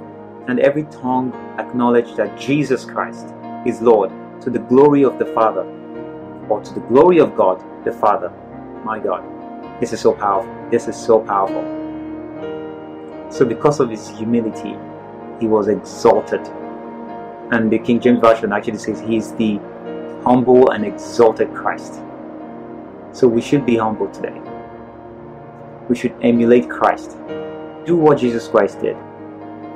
and 0.47 0.59
every 0.59 0.83
tongue 0.85 1.33
acknowledge 1.57 2.15
that 2.15 2.37
Jesus 2.39 2.85
Christ 2.85 3.33
is 3.65 3.81
Lord, 3.81 4.11
to 4.41 4.49
the 4.49 4.59
glory 4.59 5.03
of 5.03 5.17
the 5.17 5.25
Father, 5.27 5.63
or 6.49 6.61
to 6.61 6.73
the 6.73 6.81
glory 6.81 7.19
of 7.19 7.35
God 7.35 7.63
the 7.85 7.91
Father. 7.91 8.29
My 8.83 8.99
God, 8.99 9.23
this 9.79 9.93
is 9.93 10.01
so 10.01 10.13
powerful. 10.13 10.53
This 10.69 10.87
is 10.87 10.95
so 10.95 11.19
powerful. 11.19 11.63
So, 13.31 13.45
because 13.45 13.79
of 13.79 13.89
his 13.89 14.07
humility, 14.09 14.75
he 15.39 15.47
was 15.47 15.67
exalted. 15.67 16.41
And 17.51 17.71
the 17.71 17.79
King 17.79 17.99
James 17.99 18.19
Version 18.19 18.51
actually 18.51 18.77
says 18.77 18.99
he 18.99 19.17
is 19.17 19.33
the 19.33 19.59
humble 20.23 20.71
and 20.71 20.85
exalted 20.85 21.53
Christ. 21.53 22.01
So 23.11 23.27
we 23.27 23.41
should 23.41 23.65
be 23.65 23.77
humble 23.77 24.09
today. 24.09 24.41
We 25.89 25.95
should 25.95 26.15
emulate 26.21 26.69
Christ. 26.69 27.17
Do 27.85 27.95
what 27.95 28.19
Jesus 28.19 28.47
Christ 28.47 28.81
did. 28.81 28.97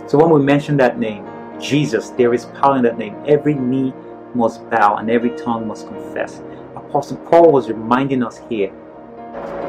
So 0.07 0.17
when 0.17 0.29
we 0.31 0.41
mention 0.41 0.77
that 0.77 0.97
name, 0.97 1.27
Jesus, 1.59 2.09
there 2.11 2.33
is 2.33 2.45
power 2.45 2.77
in 2.77 2.83
that 2.83 2.97
name. 2.97 3.15
Every 3.27 3.53
knee 3.53 3.93
must 4.33 4.67
bow 4.69 4.97
and 4.97 5.09
every 5.09 5.31
tongue 5.37 5.67
must 5.67 5.87
confess. 5.87 6.41
Apostle 6.75 7.17
Paul 7.17 7.51
was 7.51 7.67
reminding 7.67 8.23
us 8.23 8.39
here 8.49 8.71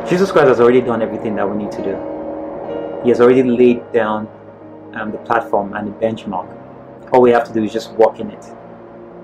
Jesus 0.08 0.32
Christ 0.32 0.48
has 0.48 0.60
already 0.60 0.80
done 0.80 1.02
everything 1.02 1.36
that 1.36 1.48
we 1.48 1.56
need 1.56 1.70
to 1.72 1.84
do. 1.84 3.00
He 3.04 3.10
has 3.10 3.20
already 3.20 3.42
laid 3.42 3.92
down 3.92 4.26
um, 4.94 5.12
the 5.12 5.18
platform 5.18 5.74
and 5.74 5.86
the 5.86 5.92
benchmark. 5.98 6.48
All 7.12 7.22
we 7.22 7.30
have 7.30 7.46
to 7.46 7.52
do 7.52 7.62
is 7.62 7.72
just 7.72 7.92
walk 7.92 8.18
in 8.18 8.30
it 8.30 8.44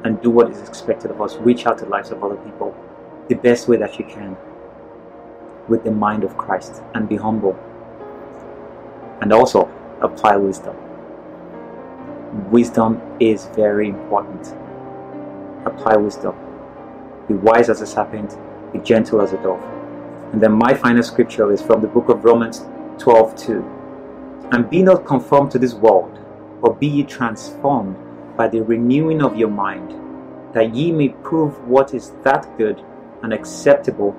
and 0.05 0.21
do 0.23 0.31
what 0.31 0.51
is 0.51 0.69
expected 0.69 1.11
of 1.11 1.21
us. 1.21 1.37
Reach 1.37 1.67
out 1.67 1.79
to 1.79 1.85
the 1.85 1.91
lives 1.91 2.11
of 2.11 2.23
other 2.23 2.37
people 2.37 2.77
the 3.29 3.35
best 3.35 3.67
way 3.67 3.77
that 3.79 3.99
you 3.99 4.05
can 4.05 4.37
with 5.69 5.85
the 5.85 5.91
mind 5.91 6.25
of 6.25 6.37
Christ 6.37 6.83
and 6.95 7.09
be 7.09 7.17
humble. 7.17 7.59
And 9.21 9.33
also 9.33 9.71
apply 10.01 10.37
wisdom. 10.37 10.77
Wisdom 12.51 13.01
is 13.19 13.47
very 13.55 13.89
important. 13.89 14.55
Apply 15.65 15.97
wisdom. 15.97 16.35
Be 17.29 17.35
wise 17.35 17.69
as 17.69 17.81
a 17.81 17.87
serpent, 17.87 18.37
be 18.73 18.79
gentle 18.81 19.21
as 19.21 19.33
a 19.33 19.43
dove. 19.43 19.63
And 20.33 20.43
then 20.43 20.53
my 20.53 20.75
final 20.75 21.03
scripture 21.03 21.51
is 21.53 21.63
from 21.63 21.81
the 21.81 21.89
book 21.89 22.09
of 22.09 22.25
Romans 22.25 22.67
12 22.99 23.37
2. 23.37 23.73
And 24.53 24.71
be 24.71 24.83
not 24.83 25.07
conformed 25.07 25.51
to 25.53 25.59
this 25.59 25.75
world, 25.75 26.19
but 26.61 26.79
be 26.79 26.87
ye 26.87 27.03
transformed 27.05 27.97
by 28.37 28.49
the 28.49 28.63
renewing 28.63 29.23
of 29.23 29.37
your 29.37 29.49
mind, 29.49 29.95
that 30.53 30.75
ye 30.75 30.93
may 30.93 31.09
prove 31.09 31.67
what 31.67 31.95
is 31.95 32.13
that 32.23 32.57
good 32.59 32.83
and 33.23 33.33
acceptable 33.33 34.15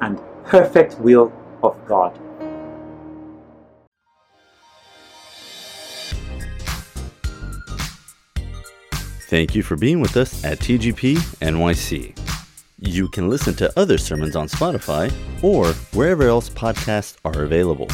and 0.00 0.20
perfect 0.44 0.98
will 0.98 1.32
of 1.62 1.76
God. 1.86 2.18
Thank 9.28 9.54
you 9.54 9.62
for 9.62 9.76
being 9.76 10.00
with 10.00 10.18
us 10.18 10.44
at 10.44 10.58
TGP 10.58 11.16
NYC. 11.40 12.18
You 12.78 13.08
can 13.08 13.30
listen 13.30 13.54
to 13.54 13.72
other 13.78 13.96
sermons 13.96 14.36
on 14.36 14.48
Spotify 14.48 15.10
or 15.42 15.72
wherever 15.96 16.24
else 16.24 16.50
podcasts 16.50 17.16
are 17.24 17.42
available. 17.42 17.88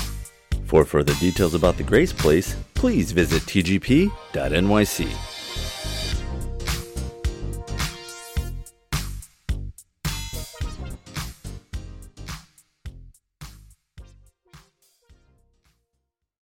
For 0.64 0.84
further 0.84 1.14
details 1.14 1.54
about 1.54 1.76
the 1.76 1.84
Grace 1.84 2.12
Place, 2.12 2.56
please 2.74 3.12
visit 3.12 3.42
tgp.nyc. 3.42 5.27